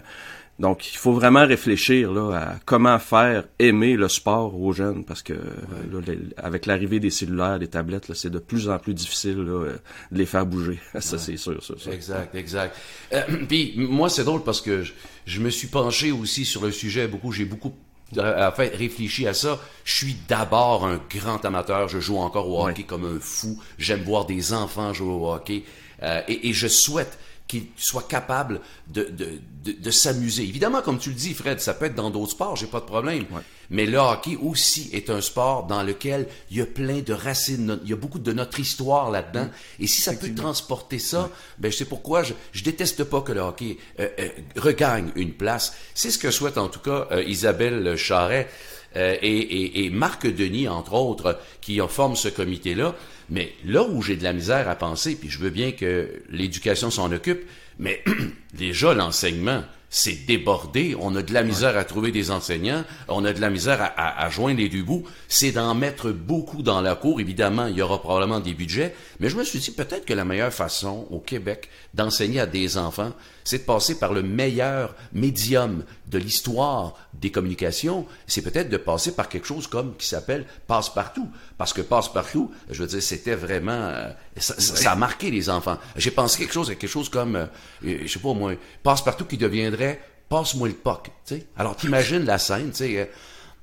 donc 0.61 0.93
il 0.93 0.97
faut 0.97 1.11
vraiment 1.11 1.45
réfléchir 1.45 2.11
là 2.13 2.31
à 2.37 2.55
comment 2.65 2.97
faire 2.99 3.43
aimer 3.59 3.95
le 3.97 4.07
sport 4.07 4.57
aux 4.59 4.71
jeunes 4.71 5.03
parce 5.03 5.21
que 5.23 5.33
là, 5.33 5.99
les- 6.07 6.19
avec 6.37 6.65
l'arrivée 6.67 6.99
des 6.99 7.09
cellulaires, 7.09 7.59
des 7.59 7.67
tablettes, 7.67 8.13
c'est 8.13 8.29
de 8.29 8.39
plus 8.39 8.69
en 8.69 8.77
plus 8.79 8.93
difficile 8.93 9.39
là, 9.41 9.51
euh, 9.51 9.77
de 10.11 10.17
les 10.17 10.25
faire 10.25 10.45
bouger. 10.45 10.79
ça 10.99 11.17
c'est 11.17 11.37
sûr, 11.37 11.61
ça. 11.63 11.73
ça. 11.77 11.91
Exact, 11.91 12.33
exact. 12.35 12.75
Euh, 13.13 13.21
Puis 13.49 13.73
moi, 13.77 14.07
c'est 14.09 14.23
drôle 14.23 14.43
parce 14.43 14.61
que 14.61 14.83
je, 14.83 14.93
je 15.25 15.39
me 15.41 15.49
suis 15.49 15.67
penché 15.67 16.11
aussi 16.11 16.45
sur 16.45 16.61
le 16.63 16.71
sujet 16.71 17.07
beaucoup. 17.07 17.31
J'ai 17.31 17.45
beaucoup 17.45 17.73
euh, 18.17 18.51
fait 18.51 18.75
réfléchi 18.75 19.27
à 19.27 19.33
ça. 19.33 19.59
Je 19.83 19.93
suis 19.95 20.15
d'abord 20.27 20.85
un 20.85 20.99
grand 21.09 21.43
amateur. 21.45 21.87
Je 21.87 21.99
joue 21.99 22.17
encore 22.17 22.47
au 22.49 22.65
hockey 22.67 22.83
comme 22.83 23.05
un 23.05 23.19
fou. 23.19 23.59
J'aime 23.77 24.03
voir 24.03 24.25
des 24.25 24.53
enfants 24.53 24.93
jouer 24.93 25.11
au 25.13 25.31
hockey 25.33 25.63
Euh, 26.03 26.19
et, 26.27 26.49
et 26.49 26.53
je 26.53 26.67
souhaite 26.67 27.19
qu'ils 27.51 27.67
soient 27.75 28.07
capables 28.07 28.61
de, 28.87 29.03
de, 29.03 29.41
de, 29.65 29.71
de 29.73 29.91
s'amuser. 29.91 30.43
Évidemment, 30.43 30.81
comme 30.81 30.99
tu 30.99 31.09
le 31.09 31.15
dis, 31.15 31.33
Fred, 31.33 31.59
ça 31.59 31.73
peut 31.73 31.85
être 31.85 31.95
dans 31.95 32.09
d'autres 32.09 32.31
sports, 32.31 32.55
j'ai 32.55 32.67
pas 32.67 32.79
de 32.79 32.85
problème. 32.85 33.25
Mais 33.69 33.85
le 33.85 33.97
hockey 33.97 34.37
aussi 34.41 34.89
est 34.93 35.09
un 35.09 35.19
sport 35.19 35.67
dans 35.67 35.83
lequel 35.83 36.27
il 36.49 36.57
y 36.57 36.61
a 36.61 36.65
plein 36.65 36.99
de 36.99 37.13
racines, 37.13 37.79
il 37.83 37.89
y 37.89 37.93
a 37.93 37.97
beaucoup 37.97 38.19
de 38.19 38.31
notre 38.31 38.59
histoire 38.59 39.11
là-dedans. 39.11 39.49
Et 39.79 39.87
si 39.87 40.01
ça 40.01 40.13
peut 40.13 40.33
transporter 40.33 40.99
ça, 40.99 41.29
ben 41.57 41.71
je 41.71 41.77
sais 41.77 41.85
pourquoi 41.85 42.23
je, 42.23 42.33
je 42.53 42.63
déteste 42.63 43.03
pas 43.03 43.21
que 43.21 43.33
le 43.33 43.41
hockey 43.41 43.77
euh, 43.99 44.07
euh, 44.19 44.29
regagne 44.55 45.11
une 45.15 45.33
place. 45.33 45.73
C'est 45.93 46.11
ce 46.11 46.17
que 46.17 46.31
souhaite 46.31 46.57
en 46.57 46.69
tout 46.69 46.79
cas 46.79 47.07
euh, 47.11 47.23
Isabelle 47.23 47.97
Charret. 47.97 48.47
Euh, 48.95 49.15
et, 49.21 49.37
et, 49.37 49.85
et 49.85 49.89
Marc 49.89 50.27
Denis, 50.27 50.67
entre 50.67 50.93
autres, 50.93 51.39
qui 51.61 51.79
en 51.81 51.87
forment 51.87 52.15
ce 52.15 52.27
comité-là. 52.29 52.95
Mais 53.29 53.53
là 53.65 53.83
où 53.83 54.01
j'ai 54.01 54.17
de 54.17 54.23
la 54.23 54.33
misère 54.33 54.67
à 54.69 54.75
penser, 54.75 55.15
puis 55.15 55.29
je 55.29 55.39
veux 55.39 55.49
bien 55.51 55.71
que 55.71 56.21
l'éducation 56.29 56.91
s'en 56.91 57.11
occupe, 57.11 57.41
mais 57.79 58.03
déjà 58.53 58.93
l'enseignement, 58.93 59.63
c'est 59.93 60.25
débordé. 60.25 60.95
On 60.99 61.15
a 61.17 61.21
de 61.21 61.33
la 61.33 61.43
misère 61.43 61.77
à 61.77 61.83
trouver 61.83 62.11
des 62.11 62.31
enseignants. 62.31 62.85
On 63.09 63.25
a 63.25 63.33
de 63.33 63.41
la 63.41 63.49
misère 63.49 63.81
à, 63.81 63.85
à- 63.87 64.25
à 64.25 64.29
joindre 64.29 64.59
les 64.59 64.69
deux 64.69 64.83
bouts. 64.83 65.05
C'est 65.27 65.51
d'en 65.51 65.75
mettre 65.75 66.11
beaucoup 66.11 66.61
dans 66.63 66.79
la 66.79 66.95
cour. 66.95 67.19
Évidemment, 67.19 67.67
il 67.67 67.75
y 67.75 67.81
aura 67.81 67.99
probablement 68.01 68.39
des 68.39 68.53
budgets. 68.53 68.95
Mais 69.19 69.27
je 69.29 69.35
me 69.35 69.43
suis 69.43 69.59
dit 69.59 69.71
peut-être 69.71 70.05
que 70.05 70.13
la 70.13 70.23
meilleure 70.23 70.53
façon 70.53 71.07
au 71.09 71.19
Québec 71.19 71.67
d'enseigner 71.93 72.39
à 72.39 72.45
des 72.45 72.77
enfants, 72.77 73.11
c'est 73.43 73.59
de 73.59 73.63
passer 73.63 73.95
par 73.99 74.13
le 74.13 74.23
meilleur 74.23 74.95
médium 75.13 75.83
de 76.07 76.17
l'histoire 76.17 76.93
des 77.13 77.31
communications. 77.31 78.05
C'est 78.27 78.41
peut-être 78.41 78.69
de 78.69 78.77
passer 78.77 79.13
par 79.13 79.29
quelque 79.29 79.47
chose 79.47 79.67
comme 79.67 79.95
qui 79.97 80.07
s'appelle 80.07 80.45
passe-partout. 80.67 81.29
Parce 81.57 81.73
que 81.73 81.81
passe-partout, 81.81 82.51
je 82.69 82.81
veux 82.81 82.87
dire, 82.87 83.01
c'était 83.03 83.35
vraiment... 83.35 83.71
euh, 83.71 84.09
ça, 84.37 84.59
ça- 84.59 84.91
a 84.91 84.95
marqué 84.95 85.31
les 85.31 85.49
enfants. 85.49 85.77
J'ai 85.95 86.11
pensé 86.11 86.39
quelque 86.39 86.53
chose 86.53 86.69
à 86.69 86.75
quelque 86.75 86.89
chose 86.89 87.09
comme, 87.09 87.35
euh, 87.35 87.45
je 87.83 88.07
sais 88.07 88.19
pas 88.19 88.33
moi, 88.33 88.53
passe-partout 88.83 89.25
qui 89.25 89.37
deviendrait 89.37 90.01
passe-moi 90.29 90.69
le 90.69 90.73
puck. 90.75 91.09
tu 91.25 91.35
sais. 91.35 91.47
Alors 91.57 91.75
t'imagines 91.75 92.23
la 92.25 92.37
scène, 92.37 92.71
tu 92.71 92.77
sais... 92.77 92.97
euh, 92.97 93.05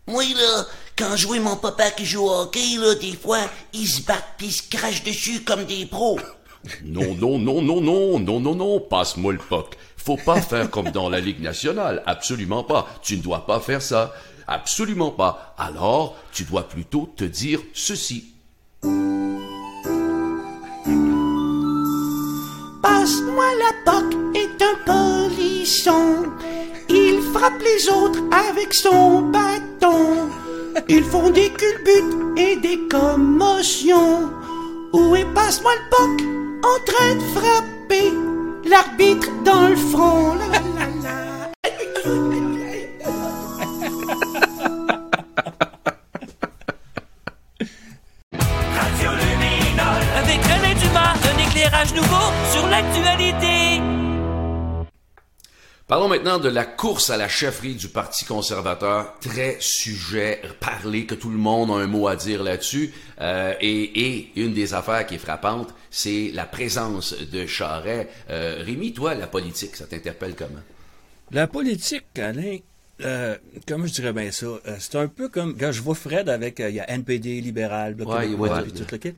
Moi, 0.06 0.22
là, 0.24 0.66
quand 0.96 1.16
je 1.16 1.26
vois 1.26 1.38
mon 1.40 1.56
papa 1.56 1.90
qui 1.92 2.04
joue 2.04 2.24
au 2.24 2.30
hockey, 2.42 2.76
là, 2.78 2.94
des 2.94 3.14
fois, 3.16 3.40
ils 3.72 3.86
se 3.88 4.02
battent 4.02 4.34
pis 4.36 4.46
ils 4.46 4.52
se 4.52 4.62
crachent 4.68 5.02
dessus 5.04 5.40
comme 5.44 5.64
des 5.64 5.86
pros. 5.86 6.18
Non, 6.84 7.14
non, 7.14 7.38
non, 7.38 7.62
non, 7.62 7.80
non, 7.80 8.18
non, 8.18 8.40
non, 8.40 8.54
non, 8.54 8.80
passe-moi 8.80 9.32
le 9.32 9.38
puck. 9.38 9.76
Faut 9.96 10.16
pas 10.16 10.40
faire 10.40 10.70
comme 10.70 10.90
dans 10.90 11.08
la 11.08 11.20
Ligue 11.20 11.40
nationale. 11.42 12.02
Absolument 12.06 12.64
pas. 12.64 12.86
Tu 13.02 13.16
ne 13.16 13.22
dois 13.22 13.46
pas 13.46 13.60
faire 13.60 13.82
ça. 13.82 14.12
Absolument 14.46 15.10
pas. 15.10 15.54
Alors, 15.58 16.16
tu 16.32 16.44
dois 16.44 16.68
plutôt 16.68 17.12
te 17.16 17.24
dire 17.24 17.60
ceci. 17.74 18.32
Passe-moi 22.82 23.46
la 23.58 23.92
POC 23.92 24.14
est 24.34 24.62
un 24.62 24.76
polisson. 24.86 26.24
Il 26.88 27.20
frappe 27.34 27.60
les 27.60 27.88
autres 27.90 28.20
avec 28.32 28.72
son 28.72 29.22
bâton. 29.22 30.30
Ils 30.88 31.04
font 31.04 31.30
des 31.30 31.50
culbutes 31.50 32.38
et 32.38 32.56
des 32.56 32.78
commotions. 32.88 34.30
Où 34.92 35.14
est 35.14 35.26
passe-moi 35.34 35.72
le 35.74 35.90
POC? 35.90 36.37
En 36.62 36.78
train 36.84 37.14
de 37.14 37.20
frapper 37.38 38.12
l'arbitre 38.64 39.28
dans 39.44 39.68
le 39.68 39.76
front. 39.76 40.34
La, 40.34 40.46
la, 40.48 40.86
la. 41.02 41.18
Radio 48.76 49.10
Luminol 49.10 50.02
avec 50.16 50.40
René 50.42 50.74
Dumas, 50.74 51.14
un 51.32 51.38
éclairage 51.48 51.94
nouveau 51.94 52.32
sur 52.52 52.66
l'actualité. 52.68 53.97
Parlons 55.88 56.08
maintenant 56.08 56.38
de 56.38 56.50
la 56.50 56.66
course 56.66 57.08
à 57.08 57.16
la 57.16 57.28
chefferie 57.28 57.74
du 57.74 57.88
Parti 57.88 58.26
conservateur. 58.26 59.18
Très 59.20 59.56
sujet 59.58 60.42
parlé, 60.60 61.06
que 61.06 61.14
tout 61.14 61.30
le 61.30 61.38
monde 61.38 61.70
a 61.70 61.74
un 61.82 61.86
mot 61.86 62.08
à 62.08 62.14
dire 62.16 62.42
là-dessus. 62.42 62.92
Euh, 63.22 63.54
et, 63.62 64.06
et 64.06 64.32
une 64.36 64.52
des 64.52 64.74
affaires 64.74 65.06
qui 65.06 65.14
est 65.14 65.18
frappante, 65.18 65.74
c'est 65.90 66.30
la 66.34 66.44
présence 66.44 67.14
de 67.18 67.46
Charret. 67.46 68.10
Euh, 68.28 68.62
Rémi, 68.66 68.92
toi, 68.92 69.14
la 69.14 69.26
politique, 69.26 69.76
ça 69.76 69.86
t'interpelle 69.86 70.34
comment? 70.36 70.60
La 71.30 71.46
politique, 71.46 72.04
Alain, 72.18 72.58
euh, 73.02 73.38
comment 73.66 73.86
je 73.86 73.94
dirais 73.94 74.12
bien 74.12 74.30
ça? 74.30 74.44
euh, 74.44 74.76
c'est 74.78 74.96
un 74.96 75.08
peu 75.08 75.30
comme 75.30 75.56
quand 75.56 75.72
je 75.72 75.80
vois 75.80 75.94
Fred 75.94 76.28
avec, 76.28 76.60
euh, 76.60 76.68
il 76.68 76.74
y 76.76 76.80
a 76.80 76.90
NPD, 76.90 77.40
libéral, 77.40 77.94
Bloc 77.94 78.10
Ouais, 78.10 78.24
québécois, 78.24 78.56
ouais, 78.58 78.62
puis 78.64 78.72
tout 78.72 78.84
le 78.92 78.98
kit. 78.98 79.14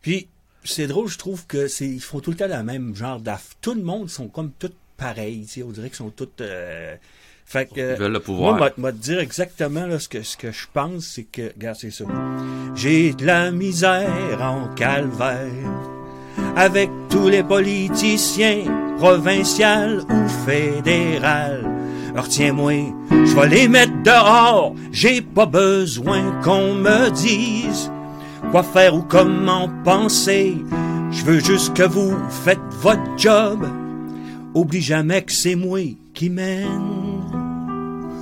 Puis, 0.00 0.28
c'est 0.64 0.86
drôle, 0.86 1.08
je 1.08 1.18
trouve 1.18 1.46
que 1.46 1.68
c'est, 1.68 1.86
ils 1.86 2.00
font 2.00 2.20
tout 2.20 2.30
le 2.30 2.38
temps 2.38 2.48
le 2.48 2.62
même 2.62 2.96
genre 2.96 3.20
d'aff. 3.20 3.50
Tout 3.60 3.74
le 3.74 3.82
monde 3.82 4.08
sont 4.08 4.28
comme 4.28 4.50
tous 4.58 4.72
sais, 5.46 5.62
on 5.62 5.70
dirait 5.70 5.88
qu'ils 5.88 5.96
sont 5.96 6.10
tous, 6.10 6.28
euh, 6.40 6.96
fait 7.44 7.66
que, 7.72 7.94
Ils 7.94 7.98
veulent 7.98 8.12
le 8.12 8.20
pouvoir. 8.20 8.56
Moi, 8.56 8.70
moi, 8.76 8.92
te 8.92 8.98
dire 8.98 9.20
exactement, 9.20 9.86
là, 9.86 9.98
ce 9.98 10.08
que, 10.08 10.22
ce 10.22 10.36
que 10.36 10.50
je 10.50 10.66
pense, 10.72 11.06
c'est 11.06 11.24
que, 11.24 11.52
regarde, 11.54 11.76
c'est 11.78 11.92
ça. 11.92 12.04
J'ai 12.74 13.12
de 13.14 13.24
la 13.24 13.50
misère 13.50 14.40
en 14.40 14.68
calvaire 14.74 15.46
avec 16.56 16.90
tous 17.08 17.28
les 17.28 17.42
politiciens, 17.42 18.64
provincial 18.98 20.02
ou 20.10 20.28
fédéral. 20.44 21.64
Alors 22.12 22.28
tiens-moi, 22.28 22.94
je 23.10 23.34
vais 23.34 23.48
les 23.48 23.68
mettre 23.68 23.92
dehors, 24.02 24.74
j'ai 24.90 25.20
pas 25.20 25.44
besoin 25.44 26.32
qu'on 26.42 26.72
me 26.72 27.10
dise 27.10 27.90
quoi 28.50 28.62
faire 28.62 28.94
ou 28.94 29.02
comment 29.02 29.68
penser. 29.84 30.56
Je 31.10 31.24
veux 31.24 31.40
juste 31.40 31.74
que 31.74 31.82
vous 31.82 32.16
faites 32.44 32.58
votre 32.80 33.18
job. 33.18 33.66
Oublie 34.56 34.80
jamais 34.80 35.22
que 35.22 35.32
c'est 35.32 35.54
moi 35.54 35.80
qui 36.14 36.30
mène. 36.30 36.80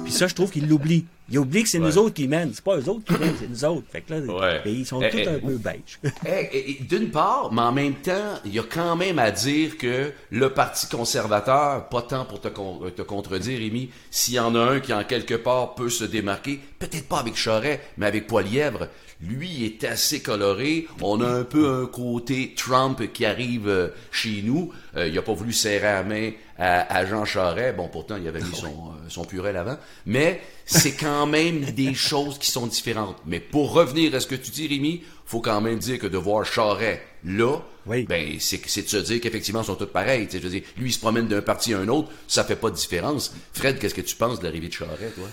Puis 0.03 0.13
ça, 0.13 0.27
je 0.27 0.35
trouve 0.35 0.51
qu'il 0.51 0.69
l'oublie. 0.69 1.05
Il 1.31 1.39
oublie 1.39 1.63
que 1.63 1.69
c'est 1.69 1.79
nous 1.79 1.97
autres 1.97 2.13
qui 2.15 2.27
mènent. 2.29 2.51
C'est 2.53 2.63
pas 2.65 2.77
eux 2.77 2.89
autres 2.89 3.05
qui 3.05 3.19
mènent, 3.19 3.35
c'est 3.41 3.49
nous 3.49 3.65
autres. 3.65 3.87
Fait 3.91 4.01
que 4.03 4.13
là, 4.15 4.21
Ouais. 4.21 4.61
ben, 4.65 4.75
ils 4.75 4.85
sont 4.85 5.01
Eh, 5.01 5.11
tous 5.11 5.19
eh, 5.19 5.29
un 5.29 5.39
peu 5.39 5.57
beige. 5.57 6.01
Eh, 6.27 6.79
D'une 6.83 7.11
part, 7.11 7.51
mais 7.53 7.63
en 7.63 7.71
même 7.73 7.95
temps, 7.95 8.41
il 8.45 8.53
y 8.53 8.59
a 8.59 8.65
quand 8.69 8.97
même 8.97 9.19
à 9.21 9.31
dire 9.31 9.79
que 9.79 10.11
le 10.31 10.51
Parti 10.51 10.89
conservateur, 10.89 11.89
pas 11.89 12.03
tant 12.03 12.25
pour 12.27 12.41
te, 12.41 12.49
con- 12.49 12.81
te 12.95 13.03
contredire, 13.03 13.59
Rémi, 13.61 13.89
s'il 14.11 14.35
y 14.35 14.39
en 14.41 14.55
a 14.57 14.59
un 14.61 14.81
qui 14.81 14.93
en 14.93 15.05
quelque 15.05 15.35
part 15.35 15.75
peut 15.77 15.89
se 15.89 16.05
démarquer, 16.05 16.59
peut-être 16.81 17.09
pas 17.09 17.21
avec 17.21 17.37
Charret, 17.37 17.81
mais 17.97 18.07
avec 18.07 18.27
Poilièvre, 18.27 18.89
lui 19.29 19.65
est 19.65 19.85
assez 19.85 20.21
coloré. 20.21 20.87
On 21.01 21.21
a 21.21 21.29
un 21.29 21.45
peu 21.45 21.69
un 21.83 21.87
côté 21.87 22.55
Trump 22.57 23.03
qui 23.13 23.25
arrive 23.25 23.69
euh, 23.69 23.89
chez 24.11 24.43
nous. 24.45 24.73
Euh, 24.97 25.09
il 25.09 25.17
a 25.19 25.23
pas 25.23 25.33
voulu 25.33 25.53
serrer 25.53 25.83
la 25.85 26.03
main 26.05 26.31
à, 26.59 26.95
à 26.97 27.07
Jean 27.07 27.25
Charest. 27.25 27.77
Bon, 27.77 27.89
pourtant, 27.89 28.17
il 28.21 28.27
avait 28.29 28.41
mis 28.41 28.55
son, 28.55 28.67
euh, 28.67 29.09
son 29.09 29.25
purel 29.25 29.57
avant. 29.57 29.77
Mais 30.07 30.41
c'est 30.67 30.93
quand 30.93 31.27
même 31.27 31.61
des 31.73 31.95
choses 32.11 32.39
qui 32.39 32.51
sont 32.51 32.67
différentes. 32.67 33.17
Mais 33.27 33.41
pour 33.41 33.73
revenir 33.73 34.15
à 34.15 34.21
ce 34.21 34.27
que 34.27 34.35
tu 34.35 34.51
dis, 34.51 34.67
Rémi, 34.69 35.03
faut 35.27 35.41
quand 35.41 35.61
même 35.61 35.79
dire 35.79 35.99
que 35.99 36.07
de 36.07 36.19
voir 36.19 36.45
Charest 36.45 37.01
là, 37.25 37.57
Oui. 37.87 38.05
ben 38.05 38.37
c'est 38.41 38.61
c'est 38.67 38.83
de 38.83 38.89
se 38.89 38.97
dire 38.99 39.21
qu'effectivement 39.23 39.63
ils 39.63 39.67
sont 39.67 39.75
tous 39.75 39.87
pareils. 39.87 40.27
Tu 40.27 40.33
sais, 40.33 40.39
Je 40.39 40.45
veux 40.45 40.51
dire, 40.51 40.63
lui 40.77 40.91
il 40.91 40.93
se 40.93 40.99
promène 41.01 41.27
d'un 41.29 41.41
parti 41.41 41.73
à 41.73 41.79
un 41.79 41.89
autre, 41.89 42.11
ça 42.29 42.45
fait 42.45 42.57
pas 42.57 42.69
de 42.71 42.77
différence. 42.77 43.35
Fred, 43.55 43.79
qu'est-ce 43.79 43.95
que 43.95 44.03
tu 44.03 44.15
penses 44.17 44.39
de 44.41 44.45
l'arrivée 44.45 44.69
de 44.69 44.73
Charest, 44.75 45.15
toi? 45.15 45.25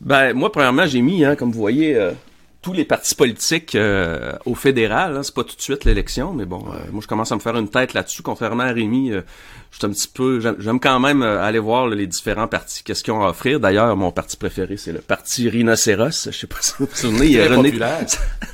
Ben, 0.00 0.32
moi, 0.32 0.50
premièrement, 0.50 0.86
j'ai 0.86 1.02
mis, 1.02 1.24
hein, 1.24 1.36
comme 1.36 1.52
vous 1.52 1.60
voyez, 1.60 1.94
euh, 1.94 2.12
tous 2.62 2.72
les 2.72 2.84
partis 2.84 3.14
politiques 3.14 3.74
euh, 3.74 4.32
au 4.44 4.54
fédéral. 4.54 5.16
Hein, 5.16 5.22
c'est 5.22 5.34
pas 5.34 5.44
tout 5.44 5.56
de 5.56 5.62
suite 5.62 5.84
l'élection, 5.84 6.32
mais 6.32 6.44
bon, 6.44 6.64
euh, 6.68 6.78
moi, 6.92 7.00
je 7.00 7.06
commence 7.06 7.32
à 7.32 7.34
me 7.34 7.40
faire 7.40 7.56
une 7.56 7.68
tête 7.68 7.94
là-dessus. 7.94 8.22
Contrairement 8.22 8.64
à 8.64 8.72
Rémi, 8.72 9.10
euh, 9.12 9.22
je 9.70 9.78
suis 9.78 9.86
un 9.86 9.90
petit 9.90 10.08
peu... 10.08 10.40
J'aime 10.40 10.78
quand 10.78 11.00
même 11.00 11.22
euh, 11.22 11.42
aller 11.42 11.58
voir 11.58 11.88
là, 11.88 11.96
les 11.96 12.06
différents 12.06 12.48
partis, 12.48 12.82
qu'est-ce 12.82 13.02
qu'ils 13.02 13.14
ont 13.14 13.24
à 13.24 13.30
offrir. 13.30 13.60
D'ailleurs, 13.60 13.96
mon 13.96 14.12
parti 14.12 14.36
préféré, 14.36 14.76
c'est 14.76 14.92
le 14.92 15.00
parti 15.00 15.48
Rhinocéros. 15.48 16.28
Je 16.30 16.30
sais 16.30 16.46
pas 16.46 16.56
si 16.60 16.74
vous 16.78 16.86
vous 16.86 16.96
souvenez. 16.96 17.30
il 17.30 17.48
populaire. 17.48 18.06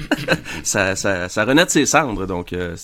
ça, 0.63 0.95
ça, 0.95 1.29
ça 1.29 1.45
renaît 1.45 1.65
de 1.65 1.71
ses 1.71 1.87
cendres, 1.87 2.27
donc 2.27 2.53
euh, 2.53 2.77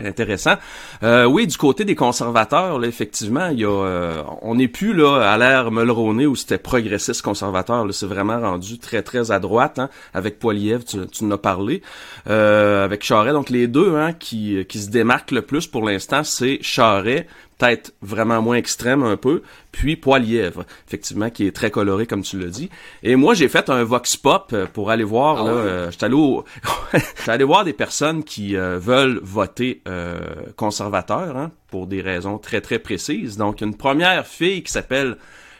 intéressant. 0.00 0.54
Euh, 1.02 1.24
oui, 1.24 1.46
du 1.46 1.56
côté 1.56 1.84
des 1.84 1.94
conservateurs, 1.94 2.82
effectivement, 2.84 3.48
il 3.48 3.60
y 3.60 3.64
a, 3.64 3.68
euh, 3.68 4.22
on 4.42 4.56
n'est 4.56 4.68
plus 4.68 4.94
là 4.94 5.18
à 5.18 5.38
l'ère 5.38 5.70
Mulroney 5.70 6.26
où 6.26 6.36
c'était 6.36 6.58
progressiste 6.58 7.22
conservateur. 7.22 7.86
C'est 7.92 8.06
vraiment 8.06 8.40
rendu 8.40 8.78
très 8.78 9.02
très 9.02 9.30
à 9.30 9.38
droite. 9.38 9.78
Hein, 9.78 9.88
avec 10.14 10.38
Poiliev, 10.38 10.84
tu, 10.84 11.06
tu 11.06 11.24
en 11.24 11.30
as 11.30 11.38
parlé. 11.38 11.82
Euh, 12.28 12.84
avec 12.84 13.04
Charret, 13.04 13.32
donc 13.32 13.50
les 13.50 13.66
deux 13.66 13.96
hein, 13.96 14.12
qui, 14.12 14.64
qui 14.68 14.78
se 14.78 14.90
démarquent 14.90 15.32
le 15.32 15.42
plus 15.42 15.66
pour 15.66 15.84
l'instant, 15.84 16.24
c'est 16.24 16.58
Charret 16.62 17.26
peut-être 17.62 17.94
vraiment 18.02 18.42
moins 18.42 18.56
extrême 18.56 19.04
un 19.04 19.16
peu, 19.16 19.42
puis 19.70 19.94
Poilièvre, 19.96 20.64
effectivement, 20.88 21.30
qui 21.30 21.46
est 21.46 21.52
très 21.52 21.70
coloré, 21.70 22.06
comme 22.06 22.22
tu 22.22 22.38
l'as 22.38 22.48
dit. 22.50 22.70
Et 23.04 23.14
moi, 23.14 23.34
j'ai 23.34 23.48
fait 23.48 23.70
un 23.70 23.84
vox 23.84 24.16
pop 24.16 24.50
euh, 24.52 24.66
pour 24.66 24.90
aller 24.90 25.04
voir, 25.04 25.36
Ah 25.38 25.44
là, 25.44 25.52
ouais? 25.52 25.60
euh, 25.60 25.90
j'étais 25.92 26.04
allé 26.06 26.14
au- 26.14 26.44
j'étais 26.92 27.30
allé 27.30 27.44
voir 27.44 27.64
des 27.64 27.72
personnes 27.72 28.24
qui 28.24 28.56
euh, 28.56 28.78
veulent 28.80 29.20
voter 29.22 29.80
euh, 29.86 30.18
conservateur, 30.56 31.36
hein, 31.36 31.52
pour 31.68 31.86
des 31.86 32.00
raisons 32.00 32.38
très, 32.38 32.60
très 32.60 32.80
précises. 32.80 33.36
Donc, 33.36 33.60
une 33.60 33.76
première 33.76 34.26
fille 34.26 34.64
qui 34.64 34.72
s'appelle 34.72 35.16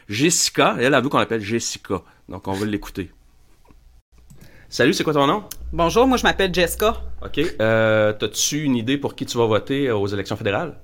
Jessica, 0.09 0.75
elle 0.79 0.95
a 0.95 0.99
vu 1.01 1.07
qu'on 1.07 1.19
l'appelle 1.19 1.41
Jessica. 1.41 2.01
Donc, 2.27 2.47
on 2.49 2.53
va 2.53 2.65
l'écouter. 2.65 3.11
Salut, 4.67 4.93
c'est 4.93 5.03
quoi 5.05 5.13
ton 5.13 5.27
nom? 5.27 5.43
Bonjour, 5.71 6.05
moi 6.07 6.17
je 6.17 6.23
m'appelle 6.23 6.53
Jessica. 6.53 6.97
OK. 7.23 7.39
Euh, 7.61 8.11
T'as-tu 8.11 8.63
une 8.63 8.75
idée 8.75 8.97
pour 8.97 9.15
qui 9.15 9.25
tu 9.25 9.37
vas 9.37 9.45
voter 9.45 9.89
aux 9.91 10.07
élections 10.07 10.35
fédérales? 10.35 10.75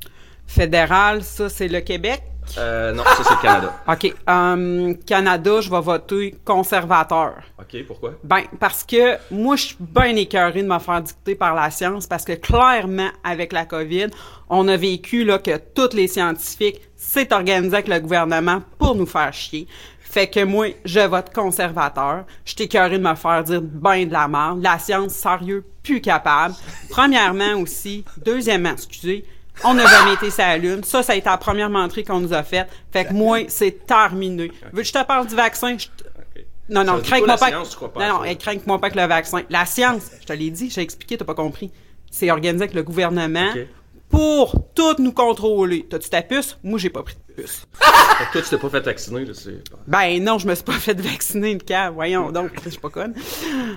Fédéral, 0.49 1.23
ça 1.23 1.47
c'est 1.47 1.67
le 1.67 1.79
Québec? 1.79 2.23
Euh, 2.57 2.91
non, 2.91 3.03
ça 3.03 3.23
c'est 3.23 3.35
le 3.35 3.41
Canada. 3.41 3.83
OK. 3.87 4.15
hum, 4.27 4.97
Canada, 5.05 5.61
je 5.61 5.69
vais 5.69 5.79
voter 5.79 6.35
conservateur. 6.43 7.35
OK, 7.59 7.85
pourquoi? 7.85 8.13
Ben, 8.23 8.41
parce 8.59 8.83
que 8.83 9.17
moi, 9.29 9.55
je 9.55 9.67
suis 9.67 9.77
bien 9.79 10.15
écœurée 10.15 10.63
de 10.63 10.67
me 10.67 10.79
faire 10.79 11.03
dicter 11.03 11.35
par 11.35 11.53
la 11.53 11.69
science 11.69 12.07
parce 12.07 12.25
que 12.25 12.33
clairement, 12.33 13.09
avec 13.23 13.53
la 13.53 13.65
COVID, 13.65 14.07
on 14.49 14.67
a 14.67 14.75
vécu 14.75 15.23
là, 15.23 15.37
que 15.37 15.55
tous 15.75 15.95
les 15.95 16.07
scientifiques 16.07 16.81
s'est 16.95 17.31
organisé 17.31 17.75
avec 17.75 17.87
le 17.87 17.99
gouvernement 17.99 18.63
pour 18.79 18.95
nous 18.95 19.05
faire 19.05 19.31
chier. 19.31 19.67
Fait 19.99 20.27
que 20.27 20.43
moi, 20.43 20.69
je 20.83 21.01
vote 21.01 21.31
conservateur. 21.31 22.25
Je 22.43 22.53
suis 22.53 22.63
écœurée 22.63 22.97
de 22.97 23.07
me 23.07 23.13
faire 23.13 23.43
dire 23.43 23.61
ben 23.61 24.07
de 24.07 24.11
la 24.11 24.27
merde. 24.27 24.63
La 24.63 24.79
science, 24.79 25.11
sérieux, 25.13 25.63
plus 25.83 26.01
capable. 26.01 26.55
Premièrement 26.89 27.53
aussi. 27.61 28.03
Deuxièmement, 28.25 28.71
excusez, 28.71 29.23
on 29.63 29.73
n'a 29.73 29.85
jamais 29.85 30.13
été 30.13 30.29
sur 30.29 30.43
la 30.43 30.57
Lune. 30.57 30.83
Ça, 30.83 31.03
ça 31.03 31.13
a 31.13 31.15
été 31.15 31.29
la 31.29 31.37
première 31.37 31.69
menterie 31.69 32.03
qu'on 32.03 32.19
nous 32.19 32.33
a 32.33 32.43
faite. 32.43 32.67
Fait 32.91 33.05
que 33.05 33.13
moi, 33.13 33.39
c'est 33.47 33.85
terminé. 33.85 34.51
Veux 34.71 34.81
que 34.81 34.87
je 34.87 34.93
te 34.93 35.03
parle 35.03 35.27
du 35.27 35.35
vaccin? 35.35 35.77
Je 35.77 35.87
non, 36.69 36.83
non, 36.83 37.01
crains-moi 37.01 37.35
pas 37.35 37.47
science, 37.47 37.75
crois 37.75 37.91
pas 37.91 38.07
non, 38.07 38.23
non, 38.23 38.35
crains-moi 38.35 38.79
pas 38.79 38.89
que 38.91 38.99
le 38.99 39.07
vaccin. 39.07 39.41
La 39.49 39.65
science, 39.65 40.11
je 40.21 40.25
te 40.25 40.33
l'ai 40.33 40.51
dit, 40.51 40.69
j'ai 40.69 40.81
expliqué, 40.81 41.17
t'as 41.17 41.25
pas 41.25 41.33
compris. 41.33 41.71
C'est 42.11 42.29
organisé 42.29 42.63
avec 42.63 42.75
le 42.75 42.83
gouvernement 42.83 43.51
pour 44.09 44.55
tout 44.73 44.95
nous 44.99 45.11
contrôler. 45.11 45.85
T'as-tu 45.89 46.09
ta 46.09 46.21
puce? 46.21 46.57
Moi, 46.63 46.79
j'ai 46.79 46.89
pas 46.89 47.03
pris 47.03 47.15
de 47.15 47.33
puce. 47.33 47.65
Que 47.79 48.31
toi, 48.31 48.41
tu 48.41 48.49
t'es 48.49 48.57
pas 48.57 48.69
fait 48.69 48.81
vacciner, 48.81 49.25
là, 49.25 49.33
c'est... 49.33 49.63
Ben 49.87 50.23
non, 50.23 50.37
je 50.39 50.47
me 50.47 50.55
suis 50.55 50.63
pas 50.63 50.73
fait 50.79 50.99
vacciner 50.99 51.53
le 51.53 51.59
cas. 51.59 51.89
Voyons 51.89 52.31
donc, 52.31 52.51
je 52.63 52.69
suis 52.69 52.79
pas 52.79 52.89
conne. 52.89 53.13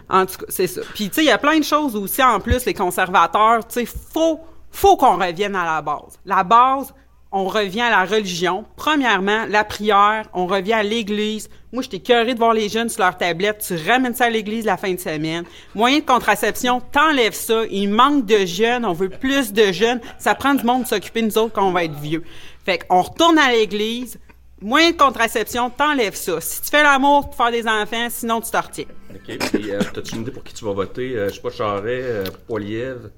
En 0.09 0.27
tout 0.27 0.39
cas, 0.39 0.47
c'est 0.49 0.67
ça. 0.67 0.83
Puis 0.95 1.09
tu 1.09 1.15
sais, 1.15 1.23
il 1.23 1.29
y 1.29 1.31
a 1.31 1.39
plein 1.39 1.59
de 1.59 1.65
choses 1.65 1.97
aussi 1.97 2.23
en 2.23 2.41
plus 2.41 2.65
les 2.65 2.75
conservateurs, 2.75 3.67
tu 3.67 3.81
sais, 3.81 3.87
faut 3.87 4.41
faut 4.73 4.97
qu'on 4.97 5.17
revienne 5.17 5.55
à 5.55 5.65
la 5.65 5.83
base. 5.83 6.19
La 6.27 6.43
base, 6.43 6.93
on 7.31 7.47
revient 7.47 7.83
à 7.83 7.91
la 7.91 8.05
religion. 8.05 8.65
Premièrement, 8.77 9.47
la 9.49 9.65
prière, 9.65 10.25
on 10.35 10.47
revient 10.47 10.75
à 10.75 10.83
l'église. 10.83 11.49
Moi, 11.73 11.83
j'étais 11.83 12.01
curé 12.01 12.35
de 12.35 12.39
voir 12.39 12.53
les 12.53 12.69
jeunes 12.69 12.91
sur 12.91 13.03
leur 13.03 13.17
tablette. 13.17 13.65
Tu 13.67 13.75
ramènes 13.89 14.15
ça 14.15 14.27
à 14.27 14.31
l'église 14.31 14.67
la 14.67 14.77
fin 14.77 14.93
de 14.93 15.01
semaine. 15.01 15.45
Moyen 15.75 16.01
de 16.01 16.05
contraception, 16.05 16.83
t'enlèves 16.93 17.33
ça. 17.33 17.63
Il 17.71 17.89
manque 17.89 18.27
de 18.27 18.45
jeunes. 18.45 18.85
On 18.85 18.93
veut 18.93 19.09
plus 19.09 19.53
de 19.55 19.73
jeunes. 19.73 20.01
Ça 20.19 20.35
prend 20.35 20.55
du 20.55 20.65
monde 20.65 20.83
de 20.83 20.89
s'occuper 20.89 21.23
de 21.23 21.29
nous 21.29 21.39
autres 21.39 21.55
quand 21.55 21.67
on 21.67 21.73
va 21.73 21.85
être 21.85 21.99
vieux. 21.99 22.23
Fait 22.67 22.79
qu'on 22.79 23.01
retourne 23.01 23.39
à 23.39 23.51
l'église. 23.51 24.19
Moyen 24.61 24.91
de 24.91 24.97
contraception, 24.97 25.71
t'enlèves 25.71 26.15
ça. 26.15 26.41
Si 26.41 26.61
tu 26.63 26.69
fais 26.69 26.83
l'amour 26.83 27.31
pour 27.31 27.35
faire 27.35 27.51
des 27.51 27.67
enfants, 27.67 28.07
sinon 28.11 28.41
tu 28.41 28.51
te 28.51 28.57
retiens. 28.57 28.85
OK, 29.13 29.39
puis 29.39 29.73
euh, 29.73 29.81
t'as-tu 29.93 30.15
une 30.15 30.23
idée 30.23 30.31
pour 30.31 30.45
qui 30.45 30.55
tu 30.55 30.65
vas 30.65 30.73
voter? 30.73 31.17
Euh, 31.17 31.29
je 31.31 31.35
sais 31.35 31.41
pas, 31.41 31.51
Charret, 31.51 32.01
euh, 32.03 32.25
Poilievre? 32.47 33.09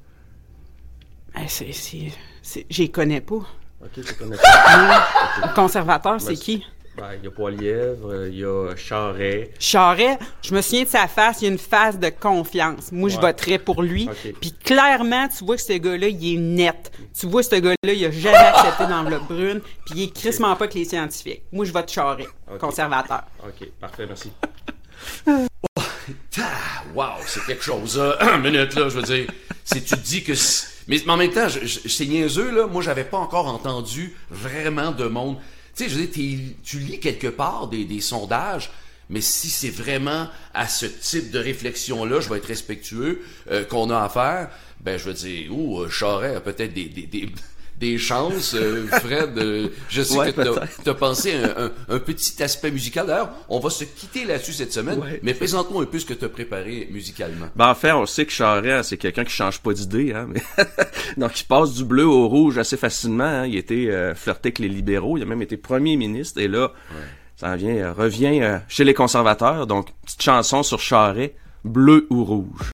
C'est- 2.42 2.66
j'y 2.70 2.90
connais 2.90 3.20
pas. 3.20 3.34
OK, 3.36 3.90
tu 4.06 4.14
connais 4.14 4.36
pas. 4.42 5.08
Le 5.48 5.54
conservateur, 5.54 6.20
c'est 6.20 6.34
qui? 6.36 6.64
Ben, 6.96 7.08
il 7.18 7.24
y 7.24 7.26
a 7.26 7.30
Poilievre, 7.32 8.08
euh, 8.12 8.28
il 8.30 8.38
y 8.38 8.44
a 8.44 8.76
Charret. 8.76 9.50
Charret, 9.58 10.16
je 10.42 10.54
me 10.54 10.62
souviens 10.62 10.84
de 10.84 10.88
sa 10.88 11.08
face, 11.08 11.42
il 11.42 11.46
y 11.46 11.48
a 11.48 11.50
une 11.50 11.58
face 11.58 11.98
de 11.98 12.08
confiance. 12.08 12.92
Moi, 12.92 13.08
je 13.08 13.18
voterais 13.18 13.58
pour 13.58 13.82
lui. 13.82 14.08
Puis 14.40 14.52
clairement, 14.52 15.26
tu 15.26 15.44
vois 15.44 15.56
que 15.56 15.62
ce 15.62 15.72
gars-là, 15.72 16.06
il 16.06 16.34
est 16.34 16.38
net. 16.38 16.92
Tu 17.18 17.26
vois, 17.26 17.42
ce 17.42 17.56
gars-là, 17.56 17.92
il 17.92 18.04
a 18.04 18.12
jamais 18.12 18.36
accepté 18.36 18.86
d'enveloppe 18.86 19.26
brune, 19.26 19.60
puis 19.86 19.94
il 19.96 20.02
est 20.04 20.14
crissement 20.14 20.54
pas 20.54 20.68
que 20.68 20.74
les 20.74 20.84
scientifiques. 20.84 21.42
Moi, 21.50 21.64
je 21.64 21.72
vote 21.72 21.90
Charret, 21.90 22.28
conservateur. 22.60 23.24
OK, 23.44 23.68
parfait, 23.80 24.06
merci. 24.06 24.30
Ah, 26.38 26.82
wow, 26.94 27.22
c'est 27.26 27.44
quelque 27.46 27.62
chose. 27.64 27.96
Là. 27.98 28.18
Une 28.36 28.42
minute, 28.42 28.74
là, 28.74 28.88
je 28.88 28.96
veux 28.96 29.02
dire. 29.02 29.26
Si 29.64 29.82
tu 29.82 29.96
dis 29.96 30.22
que... 30.22 30.32
Mais, 30.88 31.06
en 31.08 31.16
même 31.16 31.30
temps, 31.30 31.48
je- 31.48 31.64
je- 31.64 31.88
c'est 31.88 32.06
niaiseux, 32.06 32.50
là. 32.54 32.66
Moi, 32.66 32.82
j'avais 32.82 33.04
pas 33.04 33.18
encore 33.18 33.46
entendu 33.46 34.14
vraiment 34.30 34.92
de 34.92 35.06
monde... 35.06 35.36
Tu 35.76 35.84
sais, 35.84 35.90
je 35.90 35.98
veux 35.98 36.06
dire, 36.06 36.40
tu 36.62 36.78
lis 36.78 37.00
quelque 37.00 37.26
part 37.26 37.68
des, 37.68 38.00
sondages, 38.00 38.70
mais 39.10 39.20
si 39.20 39.48
c'est 39.48 39.70
vraiment 39.70 40.28
à 40.52 40.68
ce 40.68 40.86
type 40.86 41.30
de 41.30 41.38
réflexion-là, 41.38 42.20
je 42.20 42.28
vais 42.28 42.36
être 42.38 42.46
respectueux, 42.46 43.22
euh, 43.50 43.64
qu'on 43.64 43.90
a 43.90 44.00
à 44.02 44.08
faire, 44.08 44.50
ben, 44.80 44.98
je 44.98 45.04
veux 45.04 45.14
dire, 45.14 45.52
ouh, 45.56 45.80
euh, 45.82 45.90
Charest 45.90 46.36
a 46.36 46.40
peut-être 46.40 46.72
des... 46.74 46.84
des, 46.86 47.06
des 47.06 47.28
des 47.78 47.98
chances, 47.98 48.54
euh, 48.54 48.86
Fred. 48.88 49.36
euh, 49.38 49.68
je 49.88 50.02
sais 50.02 50.16
Ouais, 50.16 50.32
que 50.32 50.36
t'as- 50.42 50.52
peut-être. 50.52 50.82
t'as 50.84 50.94
pensé 50.94 51.34
à 51.34 51.38
un, 51.60 51.64
un- 51.66 51.72
un 51.96 51.98
petit 51.98 52.42
aspect 52.42 52.70
musical. 52.70 53.06
D'ailleurs, 53.06 53.30
on 53.48 53.58
va 53.58 53.70
se 53.70 53.84
quitter 53.84 54.24
là-dessus 54.24 54.52
cette 54.52 54.72
semaine. 54.72 54.98
Ouais. 55.00 55.20
Mais 55.22 55.34
présente-moi 55.34 55.82
un 55.82 55.86
peu 55.86 55.98
ce 55.98 56.06
que 56.06 56.14
tu 56.14 56.24
as 56.24 56.28
préparé 56.28 56.88
musicalement. 56.90 57.46
Ben, 57.56 57.68
en 57.68 57.74
fait, 57.74 57.92
on 57.92 58.06
sait 58.06 58.26
que 58.26 58.32
Charret, 58.32 58.82
c'est 58.82 58.96
quelqu'un 58.96 59.24
qui 59.24 59.32
change 59.32 59.60
pas 59.60 59.72
d'idée, 59.72 60.12
hein, 60.14 60.28
mais... 60.28 60.42
Donc, 61.16 61.40
il 61.40 61.44
passe 61.44 61.74
du 61.74 61.84
bleu 61.84 62.06
au 62.06 62.28
rouge 62.28 62.58
assez 62.58 62.76
facilement, 62.76 63.24
hein. 63.24 63.46
Il 63.46 63.56
était 63.56 63.88
euh, 63.90 64.14
flirté 64.14 64.48
avec 64.48 64.58
les 64.60 64.68
libéraux, 64.68 65.16
il 65.16 65.22
a 65.22 65.26
même 65.26 65.42
été 65.42 65.56
premier 65.56 65.96
ministre, 65.96 66.40
et 66.40 66.48
là, 66.48 66.72
ça 67.36 67.50
en 67.50 67.56
vient, 67.56 67.74
euh, 67.74 67.92
revient 67.92 68.40
euh, 68.42 68.58
chez 68.68 68.84
les 68.84 68.94
conservateurs. 68.94 69.66
Donc, 69.66 69.88
petite 70.04 70.22
chanson 70.22 70.62
sur 70.62 70.80
Charret, 70.80 71.34
bleu 71.64 72.06
ou 72.10 72.24
rouge. 72.24 72.73